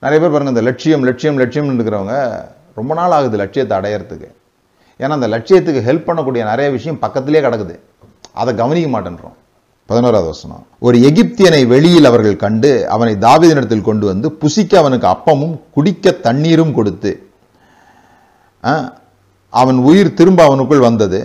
[0.02, 2.16] நிறைய பேர் பாருங்கள் இந்த லட்சியம் லட்சியம் லட்சியம்னு இருக்கிறவங்க
[2.74, 4.28] ரொம்ப நாள் ஆகுது லட்சியத்தை அடையறதுக்கு.
[5.00, 7.74] ஏன்னா அந்த லட்சியத்துக்கு ஹெல்ப் பண்ணக்கூடிய நிறைய விஷயம் பக்கத்திலே கிடக்குது.
[8.32, 9.36] அதை கவனிக்க மாட்டேன்றோம்.
[9.88, 10.62] பதினோராவது வசனம்.
[10.78, 17.12] ஒரு எகிப்தியனை வெளியில் அவர்கள் கண்டு அவனை தாவிதனிடத்தில் கொண்டு வந்து புசிக்க அவனுக்கு அப்பமும் குடிக்க தண்ணீரும் கொடுத்து
[18.64, 18.72] ஆ,
[19.52, 21.20] அவன் உயிர் திரும்ப அவனுக்குள் வந்தது.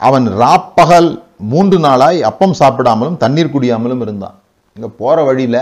[0.00, 1.08] அவன் ராப்பகல்
[1.50, 4.36] மூன்று நாளாய் அப்பம் சாப்பிடாமலும் தண்ணீர் குடியாமலும் இருந்தான்.
[4.76, 5.60] இங்கே போகிற வழியில்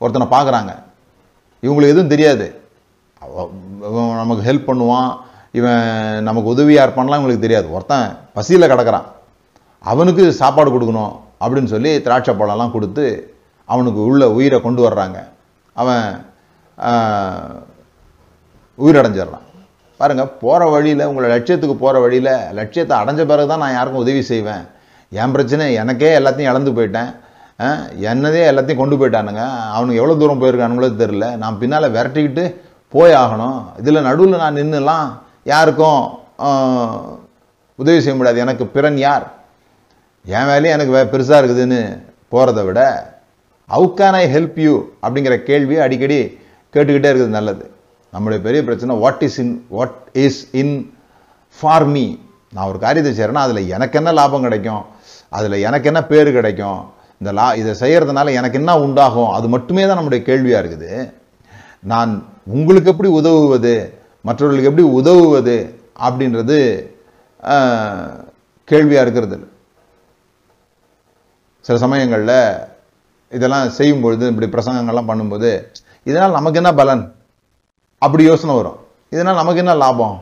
[0.00, 0.72] ஒருத்தனை பார்க்குறாங்க
[1.66, 2.46] இவங்களுக்கு எதுவும் தெரியாது.
[4.20, 5.10] நமக்கு ஹெல்ப் பண்ணுவான்.
[5.58, 5.84] இவன்
[6.28, 7.68] நமக்கு உதவியாக இருப்பான்லாம் இவங்களுக்கு தெரியாது.
[7.76, 9.06] ஒருத்தன் பசியில் கிடக்கிறான்.
[9.92, 13.06] அவனுக்கு சாப்பாடு கொடுக்கணும் அப்படின்னு சொல்லி திராட்சை பழம்லாம் கொடுத்து
[13.72, 15.18] அவனுக்கு உள்ள உயிரை கொண்டு வர்றாங்க.
[15.80, 16.06] அவன்
[18.84, 19.44] உயிரடைஞ்சிடுறான்.
[20.00, 24.64] பாருங்கள் போகிற வழியில் உங்களை லட்சியத்துக்கு போகிற வழியில் லட்சியத்தை அடைஞ்ச பிறகு தான் நான் யாருக்கும் உதவி செய்வேன்.
[25.20, 27.10] என் பிரச்சனை எனக்கே எல்லாத்தையும் இழந்து போயிட்டேன்.
[27.58, 29.68] என்னதே எல்லாத்தையும் கொண்டு போயிட்டானுங்க.
[29.70, 32.54] அவனுக்கு எவ்வளோ தூரம் போயிருக்கானுங்களோ தெரில நான் பின்னால் விரட்டிக்கிட்டு
[32.88, 33.64] போய் ஆகணும்.
[33.78, 36.08] இதில் நடுவில் நான் நின்றுலாம் யாருக்கும்
[37.76, 38.38] உதவி செய்ய முடியாது.
[38.38, 39.34] எனக்கு பிறன் யார்?
[40.26, 42.02] என் வேலையும் எனக்கு வே- பெருசாக இருக்குதுன்னு
[42.32, 43.10] போகிறத விட
[43.70, 46.38] how can I help you அப்படிங்கிற கேள்வியை அடிக்கடி
[46.72, 47.70] கேட்டுக்கிட்டே இருக்குது நல்லது.
[48.12, 50.94] நம்முடைய பெரிய பிரச்சனை what is in what is in
[51.60, 52.16] for me
[52.52, 54.84] நான் ஒரு காரியத்தை செய்கிறேன்னா அதில் எனக்கு என்ன லாபம் கிடைக்கும்?
[55.28, 56.94] அதில் எனக்கு என்ன பேர் கிடைக்கும்?
[57.20, 59.30] இந்த லா இதை செய்கிறதுனால எனக்கு என்ன உண்டாகும்?
[59.36, 60.90] அது மட்டுமே தான் நம்முடைய கேள்வியாக இருக்குது.
[61.92, 62.12] நான்
[62.56, 63.74] உங்களுக்கு எப்படி உதவுவது?
[64.26, 65.56] மற்றவர்களுக்கு எப்படி உதவுவது?
[66.06, 66.58] அப்படின்றது
[68.70, 69.36] கேள்வியாக இருக்கிறது.
[71.66, 72.38] சில சமயங்களில்
[73.36, 75.50] இதெல்லாம் செய்யும்பொழுது இப்படி பிரசங்கங்கள்லாம் பண்ணும்போது
[76.08, 77.02] இதனால் நமக்கு என்ன பலன்?
[78.04, 78.78] அப்படி யோசனை வரும்.
[79.14, 80.16] இதனால் நமக்கு என்ன லாபம்?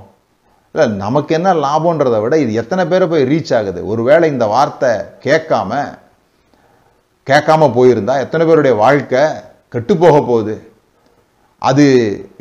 [0.75, 3.81] இல்லை நமக்கு என்ன லாபம்ன்றதை விட இது எத்தனை பேரை போய் ரீச் ஆகுது?
[3.93, 4.93] ஒருவேளை இந்த வார்த்தை
[5.27, 5.71] கேட்காம
[7.29, 9.25] கேட்காம போயிருந்தா எத்தனை பேருடைய வாழ்க்கை
[9.75, 10.55] கெட்டுப்போக போகுது?
[11.69, 11.85] அது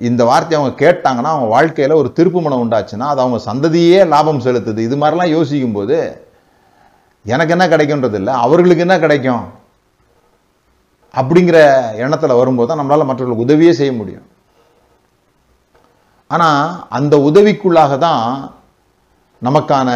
[0.07, 4.79] இந்த வார்த்தையை அவங்க கேட்டாங்கன்னா அவங்க வாழ்க்கையில் ஒரு திருப்பு மனம் உண்டாச்சுன்னா அது அவங்க சந்ததியே லாபம் செலுத்துது.
[4.87, 5.97] இது மாதிரிலாம் யோசிக்கும்போது
[7.33, 9.45] எனக்கு என்ன கிடைக்கும்ன்றது இல்லை அவர்களுக்கு என்ன கிடைக்கும்
[11.13, 11.57] அப்படிங்கிற
[12.03, 14.27] எண்ணத்தில் வரும்போது தான் நம்மளால் மற்றவர்களுக்கு உதவியே செய்ய முடியும்.
[16.35, 16.61] ஆனால்
[16.97, 18.23] அந்த உதவிக்குள்ளாக தான்
[19.47, 19.89] நமக்கான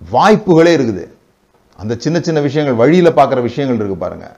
[0.00, 1.04] வாய்ப்புகளே இருக்குது.
[1.82, 4.36] அந்த சின்ன சின்ன விஷயங்கள் வழியில் பார்க்குற விஷயங்கள் இருக்குது பாருங்கள்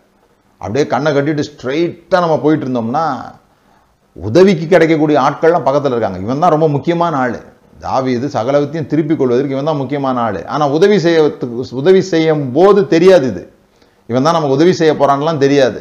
[0.62, 3.04] அப்படியே கண்ணை கட்டிட்டு ஸ்ட்ரைட்டாக நம்ம போயிட்டு இருந்தோம்னா
[4.16, 6.18] உதவிக்கு கிடைக்கக்கூடிய ஆட்கள்லாம் பக்கத்தில் இருக்காங்க.
[6.24, 7.38] இவன் தான் ரொம்ப முக்கியமான ஆள்.
[7.84, 10.40] தாவி இது சகலவத்தையும் திருப்பிக் கொள்வதற்கு இவன் தான் முக்கியமான ஆள்.
[10.54, 11.20] ஆனால் உதவி செய்ய
[11.82, 13.44] உதவி செய்யும் போது தெரியாது இது.
[14.10, 15.80] இவன் தான் நமக்கு உதவி செய்ய போகிறான்லாம் தெரியாது.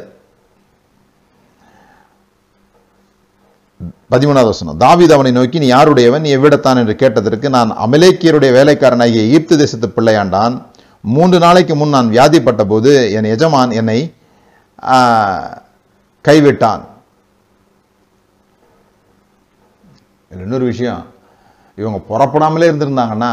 [4.12, 4.78] பதிமூணாவது வசனம்.
[4.84, 6.24] தாவீது அவனை நோக்கி நீ யாருடையவன்?
[6.26, 6.80] நீ எவ்விடத்தான்?
[6.82, 10.54] என்று கேட்டதற்கு நான் அமலேக்கியருடைய வேலைக்காரனாகிய ஈப்து தேசத்து பிள்ளையாண்டான்.
[11.04, 13.98] மூன்று நாளைக்கு முன் நான் வியாதிப்பட்ட போது என் எஜமான் என்னை
[16.24, 16.82] கைவிட்டான்.
[20.30, 21.02] இன்னொரு விஷயம்
[21.78, 23.32] இவங்க புறப்படாமலே இருந்திருந்தாங்கன்னா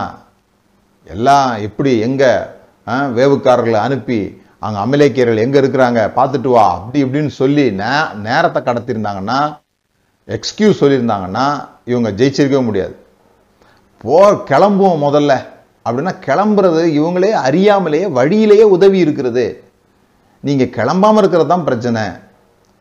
[1.08, 2.32] எல்லாம் எப்படி எங்கே
[2.88, 4.20] ஆ, வேவுக்காரர்களை அனுப்பி
[4.62, 7.90] அங்கே அமலேக்கியர்கள் எங்கே இருக்கிறாங்க பார்த்துட்டு வா அப்படி இப்படின்னு சொல்லி நே
[8.22, 9.40] நேரத்தை கடத்திருந்தாங்கன்னா
[10.28, 11.46] எக்ஸ்கியூஸ் சொல்லியிருந்தாங்கன்னா
[11.86, 12.96] இவங்க ஜெயிச்சிருக்கவே முடியாது.
[14.04, 14.18] போ
[14.50, 15.34] கிளம்புவோம் முதல்ல.
[15.88, 19.46] அப்படின்னா கிளம்புறது இவங்களே அறியாமலேயே வழியிலேயே உதவி இருக்கிறது.
[20.44, 22.04] நீங்கள் கிளம்பாமல் இருக்கிறது தான் பிரச்சனை.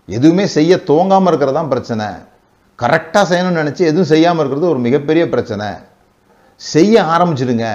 [0.08, 2.06] எதுவுமே செய்ய துவங்காம இருக்கிறது தான் பிரச்சனை.
[2.82, 5.68] கரெக்டாக செய்யணும்னு நினச்சி எதுவும் செய்யாமல் இருக்கிறது ஒரு மிகப்பெரிய பிரச்சனை.
[6.56, 7.68] செய்ய ஆரம்பிச்சிடுங்க.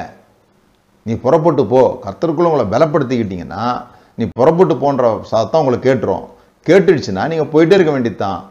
[1.06, 1.82] நீ புறப்பட்டு போ.
[2.06, 3.64] கர்த்தருக்குள்ள உங்களை பலப்படுத்திக்கிட்டீங்கன்னா
[4.16, 6.26] நீ புறப்பட்டு போன்ற சத்தம் உங்களை கேட்டுரும்.
[6.66, 8.42] கேட்டுடுச்சுன்னா நீங்கள் போயிட்டே இருக்க வேண்டியதுதான்.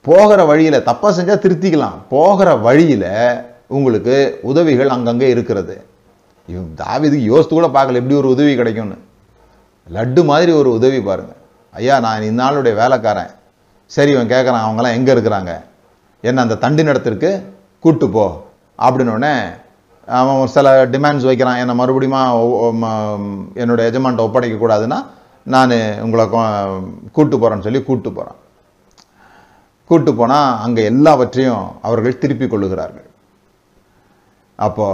[0.00, 1.96] போகிற வழியில் தப்பாக செஞ்சால் திருத்திக்கலாம்.
[2.08, 3.10] போகிற வழியில்
[3.68, 5.84] உங்களுக்கு உதவிகள் அங்கங்கே இருக்கிறது.
[6.46, 8.94] இவன் தாவீதுக்கு யோசித்து கூட பார்க்கல எப்படி ஒரு உதவி கிடைக்கும்னு.
[9.94, 11.36] லட்டு மாதிரி ஒரு உதவி பாருங்கள்
[11.72, 13.30] ஐயா நான் இந்நாளுடைய வேலைக்காரன்.
[13.86, 15.60] சரி இவன் கேட்குறான் அவங்களாம் எங்கே இருக்கிறாங்க?
[16.20, 18.46] என்ன அந்த தண்டி நடத்திற்கு கூட்டு போ.
[18.78, 19.40] அப்படின்னோடனே
[20.06, 21.56] அவன் சில டிமாண்ட்ஸ் வைக்கிறான்.
[21.56, 25.04] என்னை மறுபடியும் என்னுடைய ஒ- ஒப்படைக்கக்கூடாதுன்னா என்னோட எஜமான்ட்ட
[25.42, 28.36] நான் உங்களை கொ- கூட்டு போகிறேன்னு சொல்லி கூட்டு போகிறான்
[29.84, 33.05] கூட்டு போனால் அங்கே எல்லாவற்றையும் அவர்கள் திருப்பிக் கொள்ளுகிறார்கள்.
[34.58, 34.86] அப்போ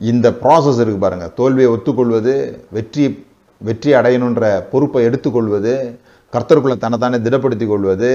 [0.00, 1.26] இந்த ப்ராசஸ் இருக்கு பாருங்க.
[1.38, 2.34] தோல்வியை ஒத்துக்கொள்வது
[2.76, 3.04] வெற்றி
[3.60, 5.74] வெற்றி அடையணுன்ற பொறுப்பை எடுத்துக்கொள்வது
[6.32, 8.10] கர்த்தருக்குள்ள தன்னைத்தானே திடப்படுத்தி கொள்வது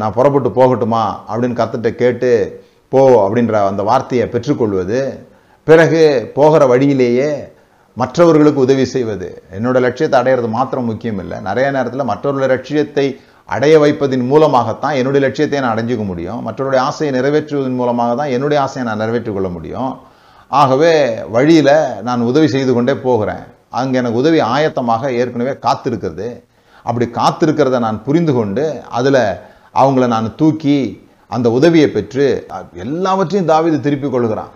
[0.00, 2.30] நான் புறப்பட்டு போகட்டுமா அப்படின்னு கர்த்தர்ட்ட கேட்டு
[2.92, 5.00] போ அப்படின்ற அந்த வார்த்தையை பெற்றுக்கொள்வது
[5.66, 6.02] பிறகு
[6.38, 7.30] போகிற வழியிலேயே
[7.96, 9.28] மற்றவர்களுக்கு உதவி செய்வது.
[9.56, 11.38] என்னோட லட்சியத்தை அடையிறது மாத்திரம் முக்கியம் இல்லை.
[11.48, 13.06] நிறைய நேரத்தில் மற்றவர்களுடைய லட்சியத்தை
[13.44, 16.40] அடைய வைப்பதின் மூலமாகத்தான் என்னுடைய லட்சியத்தை நான் அடைஞ்சிக்க முடியும்.
[16.46, 19.92] மற்றவருடைய ஆசையை நிறைவேற்றுவதன் மூலமாக தான் என்னுடைய ஆசையை நான் நிறைவேற்றிக் கொள்ள முடியும்.
[20.60, 20.94] ஆகவே
[21.34, 21.74] வழியில்
[22.08, 23.44] நான் உதவி செய்து கொண்டே போகிறேன்.
[23.80, 26.28] அங்கே எனக்கு உதவி ஆயத்தமாக ஏற்கனவே காத்திருக்கிறது.
[26.88, 28.64] அப்படி காத்திருக்கிறத நான் புரிந்து கொண்டு
[28.98, 29.22] அதில்
[29.82, 30.76] அவங்கள நான் தூக்கி
[31.36, 32.26] அந்த உதவியை பெற்று
[32.84, 34.52] எல்லாவற்றையும் தாவீது திருப்பிக் கொள்கிறான்.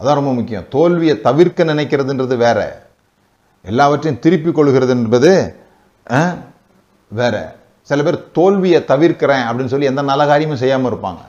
[0.00, 0.68] அதான் ரொம்ப முக்கியம்.
[0.76, 2.60] தோல்வியை தவிர்க்க நினைக்கிறதுன்றது வேற.
[3.64, 5.32] எல்லாவற்றையும் திருப்பிக் கொள்கிறது என்பது
[7.20, 7.36] வேற.
[7.88, 11.22] சில பேர் தோல்வியை தவிர்க்கிறேன் அப்படின்னு சொல்லி எந்த நல்ல காரியமும் செய்யாமல் இருப்பாங்க.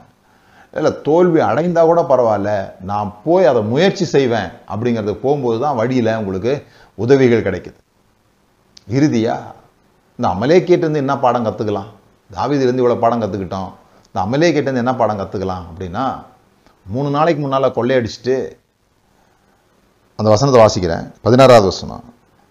[0.78, 2.52] இல்லை தோல்வி அடைந்தால் கூட பரவாயில்ல
[2.92, 6.54] நான் போய் அதை முயற்சி செய்வேன் அப்படிங்கிறதுக்கு போகும்போது தான் வழியில் உங்களுக்கு
[7.04, 7.78] உதவிகள் கிடைக்குது.
[8.98, 9.52] இறுதியாக
[10.20, 11.92] இந்த அமலேக்கிட்டேருந்து என்ன பாடம் கற்றுக்கலாம்
[12.38, 13.72] தாவீதிலேருந்து இவ்வளோ பாடம் கற்றுக்கிட்டோம்
[14.16, 16.06] இந்த கேட்டிருந்து என்ன பாடம் கற்றுக்கலாம் அப்படின்னா
[16.94, 18.36] மூணு நாளைக்கு முன்னால் கொள்ளையடிச்சிட்டு
[20.20, 21.06] அந்த வசனத்தை வாசிக்கிறேன்.
[21.26, 22.04] பதினாறாவது வசனம்.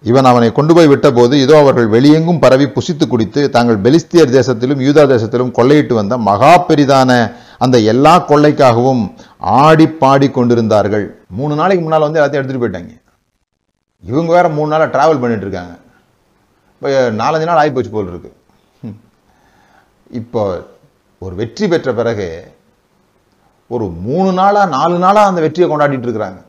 [0.09, 5.03] இவன் அவனை கொண்டு போய் விட்டபோது இதோ அவர்கள் வெளியெங்கும் பரவி புசித்து குடித்து தாங்கள் பெலிஸ்தியர் தேசத்திலும் யூதா
[5.13, 7.11] தேசத்திலும் கொள்ளையிட்டு வந்த மகா பெரிதான
[7.65, 9.03] அந்த எல்லா கொள்ளைக்காகவும்
[9.61, 11.07] ஆடி பாடி கொண்டிருந்தார்கள்.
[11.39, 12.93] மூணு நாளைக்கு முன்னால் வந்து எல்லாத்தையும் எடுத்துகிட்டு போயிட்டாங்க.
[14.11, 15.75] இவங்க வேற மூணு நாளாக ட்ராவல் பண்ணிட்டு இருக்காங்க.
[16.75, 16.89] இப்போ
[17.23, 18.31] நாலஞ்சு நாள் ஆகி போச்சு போல் இருக்கு.
[20.21, 20.43] இப்போ
[21.25, 22.29] ஒரு வெற்றி பெற்ற பிறகு
[23.75, 26.41] ஒரு மூணு நாளாக நாலு நாளாக அந்த வெற்றியை கொண்டாடிட்டு இருக்கிறாங்க.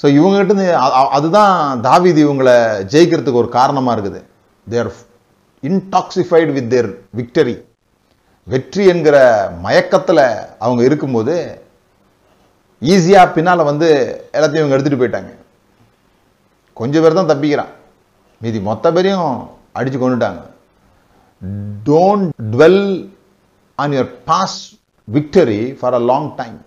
[0.00, 0.64] ஸோ இவங்ககிட்ட
[1.16, 1.54] அதுதான்
[1.86, 2.56] தாவிதி இவங்களை
[2.92, 4.20] ஜெயிக்கிறதுக்கு ஒரு காரணமாக இருக்குது.
[4.66, 4.90] தேர்
[5.62, 6.90] இன்டாக்சிஃபைடு வித் தேர்
[7.20, 7.56] விக்டரி
[8.52, 9.16] வெற்றி என்கிற
[9.64, 10.24] மயக்கத்தில்
[10.64, 11.34] அவங்க இருக்கும்போது
[12.82, 13.88] ஈஸியாக பின்னால் வந்து
[14.36, 15.32] எல்லாத்தையும் இவங்க எடுத்துகிட்டு போயிட்டாங்க.
[16.80, 17.72] கொஞ்சம் பேர் தான் தப்பிக்கிறான்.
[18.42, 19.32] மீதி மொத்த பேரையும்
[19.78, 20.42] அடித்து கொண்டுட்டாங்க
[21.88, 22.82] don't dwell
[23.78, 24.58] on your past
[25.08, 26.58] victory for a long time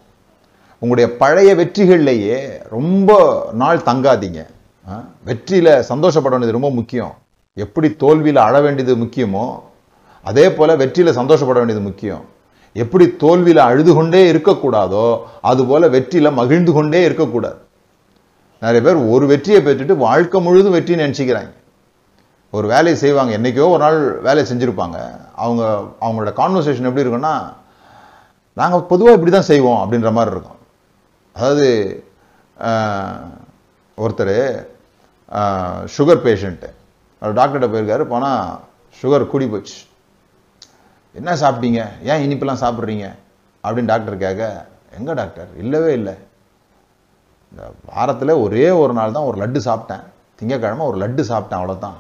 [0.82, 2.38] உங்களுடைய பழைய வெற்றிகள்லேயே
[2.76, 3.12] ரொம்ப
[3.62, 4.42] நாள் தங்காதீங்க.
[5.28, 7.14] வெற்றியில் சந்தோஷப்பட வேண்டியது ரொம்ப முக்கியம்.
[7.58, 9.46] எப்படி தோல்வியில் அழ வேண்டியது முக்கியமோ
[10.30, 12.24] அதே போல் வெற்றியில் சந்தோஷப்பட வேண்டியது முக்கியம்.
[12.76, 15.06] எப்படி தோல்வியில் அழுது கொண்டே இருக்கக்கூடாதோ
[15.50, 17.60] அதுபோல் வெற்றியில் மகிழ்ந்து கொண்டே இருக்கக்கூடாது.
[18.62, 21.52] நிறைய பேர் ஒரு வெற்றியை பெற்றுட்டு வாழ்க்கை முழுதும் வெற்றி நினச்சிக்கிறாங்க.
[22.54, 24.98] ஒரு வேலையை செய்வாங்க என்றைக்கோ ஒரு நாள் வேலையை செஞ்சுருப்பாங்க.
[25.44, 25.64] அவங்க
[26.06, 27.36] அவங்களோட கான்வர்சேஷன் எப்படி இருக்குன்னா
[28.58, 30.58] நாங்கள் பொதுவாக இப்படி தான் செய்வோம் அப்படின்ற மாதிரி இருக்கும்.
[31.36, 31.68] அதாவது
[33.98, 34.36] ஒருத்தர்
[35.96, 36.70] சுகர் பேஷண்ட்டு
[37.22, 38.60] அவர் டாக்டர்கிட்ட போயிருக்காரு போனால்
[39.00, 39.78] சுகர் கூடி போச்சு.
[41.16, 41.82] என்ன சாப்பிட்டீங்க?
[42.10, 43.08] ஏன் இனிப்பெல்லாம் சாப்பிட்றீங்க?
[43.64, 44.44] அப்படின்னு டாக்டர் கேட்க
[44.98, 46.16] எங்கே டாக்டர் இல்லவே இல்லை.
[47.52, 50.04] இந்த வாரத்தில் ஒரே ஒரு நாள் தான் ஒரு லட்டு சாப்பிட்டேன்.
[50.40, 51.98] திங்கக்கிழமை ஒரு லட்டு சாப்பிட்டேன் அவ்வளோதான்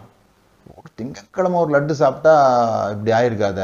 [0.77, 2.33] ஒரு திங்கக்கிழமை ஒரு லட்டு சாப்பிட்டா
[2.93, 3.59] இப்படி ஆயிருக்காத.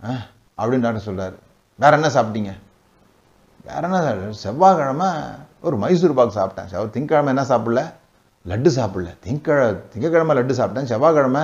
[0.00, 0.10] ஆ
[0.58, 1.36] அப்படின்னு டாக்டர் சொல்கிறார்
[1.82, 2.52] வேற என்ன சாப்பிட்டீங்க?
[3.66, 4.38] வேற என்ன சாப்பிட்டேன்?
[4.44, 5.08] செவ்வாய்க்கிழமை
[5.60, 6.66] ஒரு மைசூர் பாக் சாப்பிட்டேன்.
[6.66, 7.82] செவ்வாய் திங்கக்கிழமை என்ன சாப்பிடல?
[8.50, 9.10] லட்டு சாப்பிடல.
[9.26, 9.60] திங்கக்கிழ
[9.92, 10.90] திங்கக்கிழமை லட்டு சாப்பிட்டேன்.
[10.92, 11.42] செவ்வாய்க்கிழமை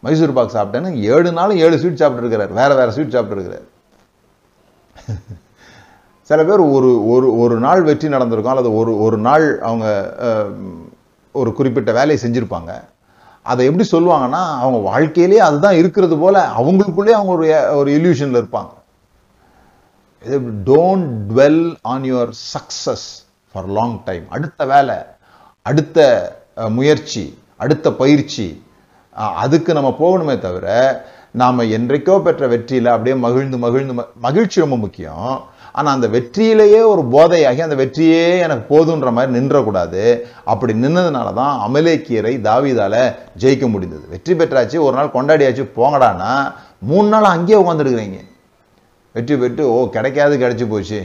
[0.00, 3.66] மைசூர் பாக் சாப்பிட்டேன்னு ஏழு நாளும் ஏழு ஸ்வீட் சாப்பிட்ருக்கிறார் வேறு வேறு ஸ்வீட் சாப்பிட்ருக்கிறார்
[6.28, 8.52] சில பேர் ஒரு ஒரு ஒரு நாள் வெற்றி நடந்திருக்கும்.
[8.54, 9.86] அல்லது ஒரு ஒரு நாள் அவங்க
[11.32, 12.72] ஒரு குறிப்பிட்ட வேலையை செஞ்சுருப்பாங்க.
[13.42, 17.46] அதை எப்படி சொல்லுவாங்கன்னா அவங்க வாழ்க்கையிலேயே அதுதான் இருக்கிறது போல் அவங்களுக்குள்ளேயே அவங்க ஒரு
[17.78, 18.70] ஒரு இல்யூஷனில் இருப்பாங்க.
[20.64, 23.06] Don't dwell on your success
[23.52, 24.94] for long time அடுத்த வேலை
[25.62, 25.98] அடுத்த
[26.68, 28.62] முயற்சி அடுத்த பயிற்சி
[29.12, 30.66] அதுக்கு நம்ம போகணுமே தவிர
[31.30, 35.40] நாம் என்றைக்கோ பெற்ற வெற்றியில் அப்படியே மகிழ்ந்து மகிழ்ந்து ம- மகிழ்ச்சி ரொம்ப முக்கியம்.
[35.72, 40.20] ஆனால் அந்த வெற்றியிலேயே ஒரு போதையாகி அந்த வெற்றியே எனக்கு போதுன்ற மாதிரி நின்றக்கூடாது.
[40.44, 44.08] அப்படி நின்னதுனால தான் அமலேக்கியரை தாவிதால ஜெயிக்க முடிந்தது.
[44.08, 48.28] வெற்றி பெற்றாச்சு ஒரு நாள் கொண்டாடியாச்சு போங்கடான்னா மூணு நாள் அங்கேயே உட்காந்துருக்குறீங்க
[49.14, 51.00] வெற்றி பெற்று ஓ கிடைக்காது கிடச்சி போச்சு.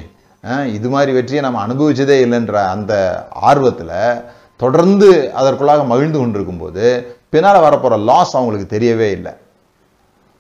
[0.78, 2.94] இது மாதிரி வெற்றியை நம்ம அனுபவிச்சதே இல்லைன்ற அந்த
[3.50, 3.96] ஆர்வத்தில்
[4.64, 6.84] தொடர்ந்து அதற்குள்ளாக மகிழ்ந்து கொண்டிருக்கும்போது
[7.34, 9.34] பின்னால் வரப்போகிற லாஸ் அவங்களுக்கு தெரியவே இல்லை.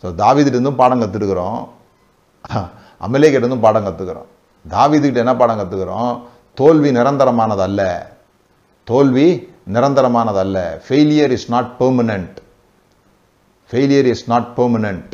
[0.04, 1.60] ஸோ தாவிதிட்டிருந்தும் பாடம் கற்றுருக்குறோம்
[3.08, 4.30] அமலேக்கிட்டேருந்தும் பாடம் கற்றுக்குறோம்
[4.66, 6.14] தாவிதுக்கிட்ட என்ன பாடம் கற்றுக்குறோம்
[6.60, 7.82] தோல்வி நிரந்தரமானதல்ல.
[8.88, 9.28] தோல்வி
[9.76, 10.58] நிரந்தரமானதல்ல.
[10.86, 12.38] Failure is not permanent
[13.70, 15.14] failure is not permanent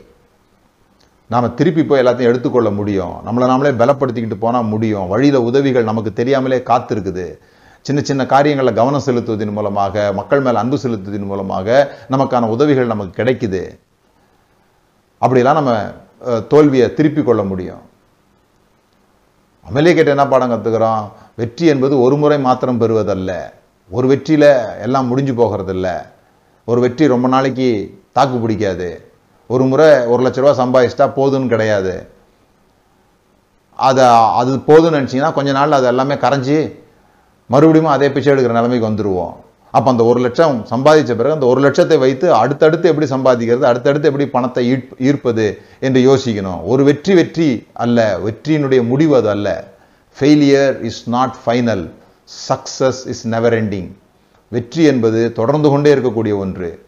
[1.32, 3.14] நாம் திருப்பி போய் எல்லாத்தையும் எடுத்துக்கொள்ள முடியும்.
[3.26, 5.08] நம்மளை நாமளே பலப்படுத்திக்கிட்டு போனால் முடியும்.
[5.12, 7.26] வழியில் உதவிகள் நமக்கு தெரியாமலே காத்திருக்குது.
[7.86, 11.68] சின்ன சின்ன காரியங்களில் கவனம் செலுத்துவதன் மூலமாக மக்கள் மேலே அன்பு செலுத்துவதன் மூலமாக
[12.14, 13.62] நமக்கான உதவிகள் நமக்கு கிடைக்குது.
[15.22, 15.74] அப்படிலாம் நம்ம
[16.52, 17.84] தோல்வியை திருப்பி கொள்ள முடியும்.
[19.70, 21.04] அமலேக்கிட்ட என்ன பாடம் கற்றுக்கிறோம்
[21.42, 23.32] வெற்றி என்பது ஒரு முறை மாத்திரம் பெறுவதல்ல.
[23.92, 24.50] ஒரு வெற்றியில்
[24.86, 25.88] எல்லாம் முடிஞ்சு போகிறதில்ல.
[26.68, 27.70] ஒரு வெற்றி ரொம்ப நாளைக்கு
[28.18, 28.90] தாக்கு பிடிக்காது.
[29.52, 32.08] ஒரு முறை ஒரு லட்ச ரூபா சம்பாதிச்சிட்டா போதும்னு கிடையாது.
[33.76, 36.80] அதை அது போதும்னு நினச்சிங்கன்னா கொஞ்ச நாள் அது எல்லாமே கரைஞ்சி
[37.48, 39.34] மறுபடியும் அதே பிச்சை எடுக்கிற நிலைமைக்கு வந்துடுவோம்
[39.72, 44.28] அப்போ அந்த ஒரு லட்சம் சம்பாதிச்ச பிறகு அந்த ஒரு லட்சத்தை வைத்து அடுத்தடுத்து எப்படி சம்பாதிக்கிறது அடுத்தடுத்து எப்படி
[44.28, 46.60] பணத்தை ஈர்ப்- ஈர்ப்பது என்று யோசிக்கணும்.
[46.64, 49.68] ஒரு வெற்றி வெற்றி அல்ல வெற்றியினுடைய முடிவு அது அல்ல.
[50.20, 51.90] Failure is not final
[52.50, 53.92] success is never ending
[54.50, 56.86] வெற்றி என்பது தொடர்ந்து கொண்டே இருக்கக்கூடிய ஒன்று.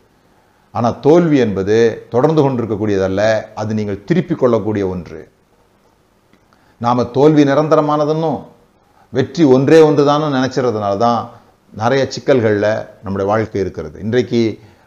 [0.77, 1.75] ஆனால் தோல்வி என்பது
[2.09, 3.21] தொடர்ந்து கொண்டிருக்கக்கூடியதல்ல
[3.61, 5.21] அது நீங்கள் திருப்பிக் கொள்ளக்கூடிய ஒன்று.
[6.81, 8.39] நாம தோல்வி நிரந்தரமானதுன்னும்
[9.13, 11.19] வெற்றி ஒன்றே ஒன்று தானும் நினச்சிறதுனால தான்
[11.73, 12.71] நிறைய சிக்கல்களில்
[13.03, 13.99] நம்முடைய வாழ்க்கை இருக்கிறது.
[13.99, 14.41] இன்றைக்கு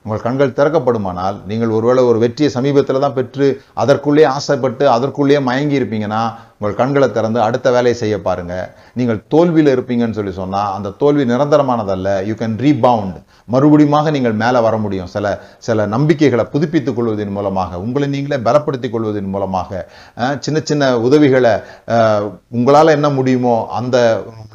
[0.06, 3.46] உங்கள் கண்கள் திறக்கப்படுமானால் நீங்கள் ஒருவேளை ஒரு வெற்றியை சமீபத்தில் தான் பெற்று
[3.82, 6.20] அதற்குள்ளே ஆசைப்பட்டு அதற்குள்ளேயே மயங்கி இருப்பீங்கன்னா
[6.58, 12.08] உங்கள் கண்களை திறந்து அடுத்த வேலையை செய்ய பாருங்கள் நீங்கள் தோல்வியில் இருப்பீங்கன்னு சொல்லி சொன்னால் அந்த தோல்வி நிரந்தரமானதல்ல.
[12.28, 13.16] யூ கேன் ரீபவுண்ட்
[13.54, 15.10] மறுபடியுமாக நீங்கள் மேலே வர முடியும்.
[15.14, 15.26] சில
[15.66, 19.82] சில நம்பிக்கைகளை புதுப்பித்துக் கொள்வதன் மூலமாக உங்களை நீங்களே பலப்படுத்திக் கொள்வதன் மூலமாக
[20.46, 21.52] சின்ன சின்ன உதவிகளை
[22.58, 23.96] உங்களால் என்ன முடியுமோ அந்த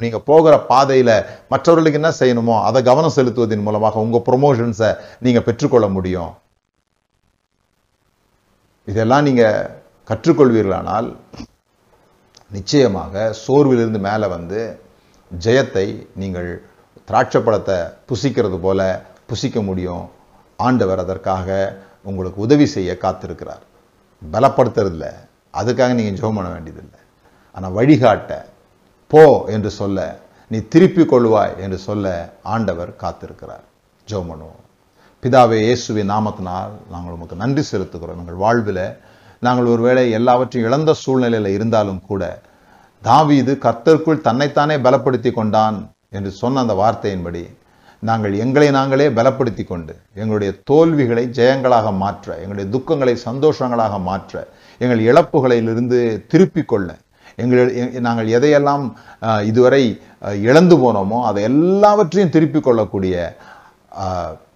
[0.02, 1.14] நீங்கள் போகிற பாதையில்
[1.52, 4.90] மற்றவர்களுக்கு என்ன செய்யணுமோ அதை கவனம் செலுத்துவதன் மூலமாக உங்கள் ப்ரொமோஷன்ஸை
[5.26, 6.32] நீங்கள் நீங்கள் பெற்றுக்கொள்ள முடியும்.
[8.90, 9.70] இதெல்லாம் நீங்கள்
[10.10, 11.08] கற்றுக்கொள்வீர்களானால்
[12.56, 13.14] நிச்சயமாக
[13.44, 14.60] சோர்விலிருந்து மேலே வந்து
[15.44, 15.86] ஜெயத்தை
[16.22, 16.50] நீங்கள்
[17.08, 17.76] திராட்சை பழத்தை
[18.08, 18.80] புசிக்கிறது போல
[19.30, 20.04] புசிக்க முடியும்.
[20.66, 21.48] ஆண்டவர் அதற்காக
[22.08, 23.62] உங்களுக்கு உதவி செய்ய காத்திருக்கிறார்.
[24.34, 25.06] பலப்படுத்துறதில்ல.
[25.60, 27.00] அதுக்காக நீங்கள் ஜெபம் பண்ண வேண்டியதில்லை.
[27.54, 28.32] ஆனால் வழிகாட்ட
[29.12, 29.24] போ
[29.54, 29.98] என்று சொல்ல
[30.52, 32.06] நீ திருப்பிக் கொள்வாய் என்று சொல்ல
[32.54, 33.64] ஆண்டவர் காத்திருக்கிறார்.
[34.10, 34.60] ஜெபம் பண்ணுவோம்.
[35.22, 38.20] பிதாவே இயேசுவின் நாமத்தினால் நாங்கள் உமக்கு நன்றி செலுத்துகிறோம்.
[38.20, 38.84] எங்கள் வாழ்வில்
[39.42, 42.22] நாங்கள் ஒருவேளை எல்லாவற்றையும் இழந்த சூழ்நிலையில் இருந்தாலும் கூட
[43.02, 45.78] தாவீது கர்த்தருக்குள் தன்னைத்தானே பலப்படுத்தி கொண்டான்
[46.10, 47.42] என்று சொன்ன அந்த வார்த்தையின்படி
[48.02, 54.34] நாங்கள் எங்களை நாங்களே பலப்படுத்தி கொண்டு எங்களுடைய தோல்விகளை ஜெயங்களாக மாற்ற எங்களுடைய துக்கங்களை சந்தோஷங்களாக மாற்ற
[54.80, 55.98] எங்கள் இழப்புகளிலிருந்து
[56.28, 56.88] திருப்பிக் கொள்ள
[57.38, 58.84] எங்கள் எ- நாங்கள் எதையெல்லாம்
[59.44, 59.82] இதுவரை
[60.42, 63.14] இழந்து போனோமோ அதை எல்லாவற்றையும் திருப்பிக் கொள்ளக்கூடிய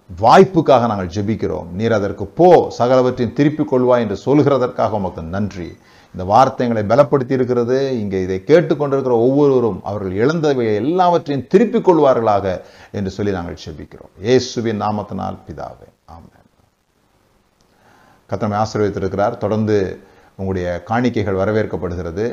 [0.09, 1.69] வாய்ப்புக்காக நாங்கள் ஜெபிக்கிறோம்.
[1.79, 5.69] நீர் அதற்கு போ சகலவற்றின் திருப்பிக் கொள்வாய் என்று சொல்கிறதற்காக உமக்கு நன்றி.
[6.13, 7.77] இந்த வார்த்தைகளை பலப்படுத்தி இருக்கிறது.
[8.01, 12.45] இங்கே இதை கேட்டுக்கொண்டிருக்கிற ஒவ்வொருவரும் அவர்கள் இழந்தவை எல்லாவற்றையும் திருப்பிக் கொள்வார்களாக
[12.99, 16.35] என்று சொல்லி நாங்கள் செபிக்கிறோம் இயேசுவின் நாமத்தினால் பிதாவே ஆமாம்
[18.29, 19.35] கத்தமை ஆசீர்வதித்திருக்கிறார்.
[19.43, 19.75] தொடர்ந்து
[20.39, 22.25] உங்களுடைய காணிக்கைகள் வரவேற்கப்படுகிறது.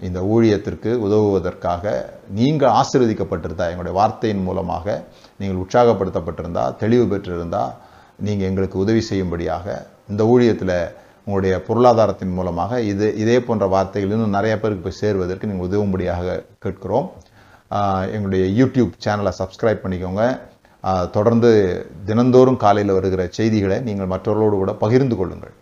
[0.00, 1.92] இந்த ஊழியத்திற்கு உதவுவதற்காக
[2.38, 4.96] நீங்கள் ஆசீர்வதிக்கப்பட்டிருந்தா எங்களுடைய வார்த்தையின் மூலமாக
[5.40, 7.64] நீங்கள் உற்சாகப்படுத்தப்பட்டிருந்தா தெளிவு பெற்றிருந்தா
[8.26, 9.66] நீங்கள் எங்களுக்கு உதவி செய்யும்படியாக
[10.12, 10.76] இந்த ஊழியத்தில்
[11.26, 17.06] உங்களுடைய பொருளாதாரத்தின் மூலமாக இது இதே போன்ற வார்த்தைகள் இன்னும் நிறைய பேருக்கு போய் சேருவதற்கு நீங்கள் உதவும்படியாக கேட்கிறோம்.
[18.14, 20.24] எங்களுடைய யூடியூப் சேனலை சப்ஸ்கிரைப் பண்ணிக்கோங்க.
[21.16, 21.50] தொடர்ந்து
[22.08, 25.54] தினந்தோறும் காலையில் வருகிற செய்திகளை நீங்கள் மற்றவர்களோடு கூட பகிர்ந்து கொள்ளுங்கள்.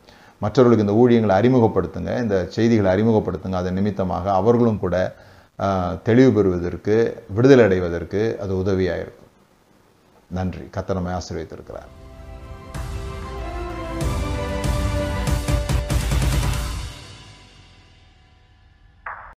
[0.45, 2.13] மற்றவர்களுக்கு இந்த ஊழியங்களை அறிமுகப்படுத்துங்க.
[2.25, 3.59] இந்த செய்திகளை அறிமுகப்படுத்துங்க.
[3.63, 4.97] அதன் நிமித்தமாக அவர்களும் கூட
[6.09, 6.97] தெளிவு பெறுவதற்கு
[7.37, 9.22] விடுதலை அடைவதற்கு அது உதவியாக இருக்கும்
[10.33, 10.61] நன்றி.
[10.61, 12.02] கத்தனமை ஆசீர்வதித்திருக்கிறார்.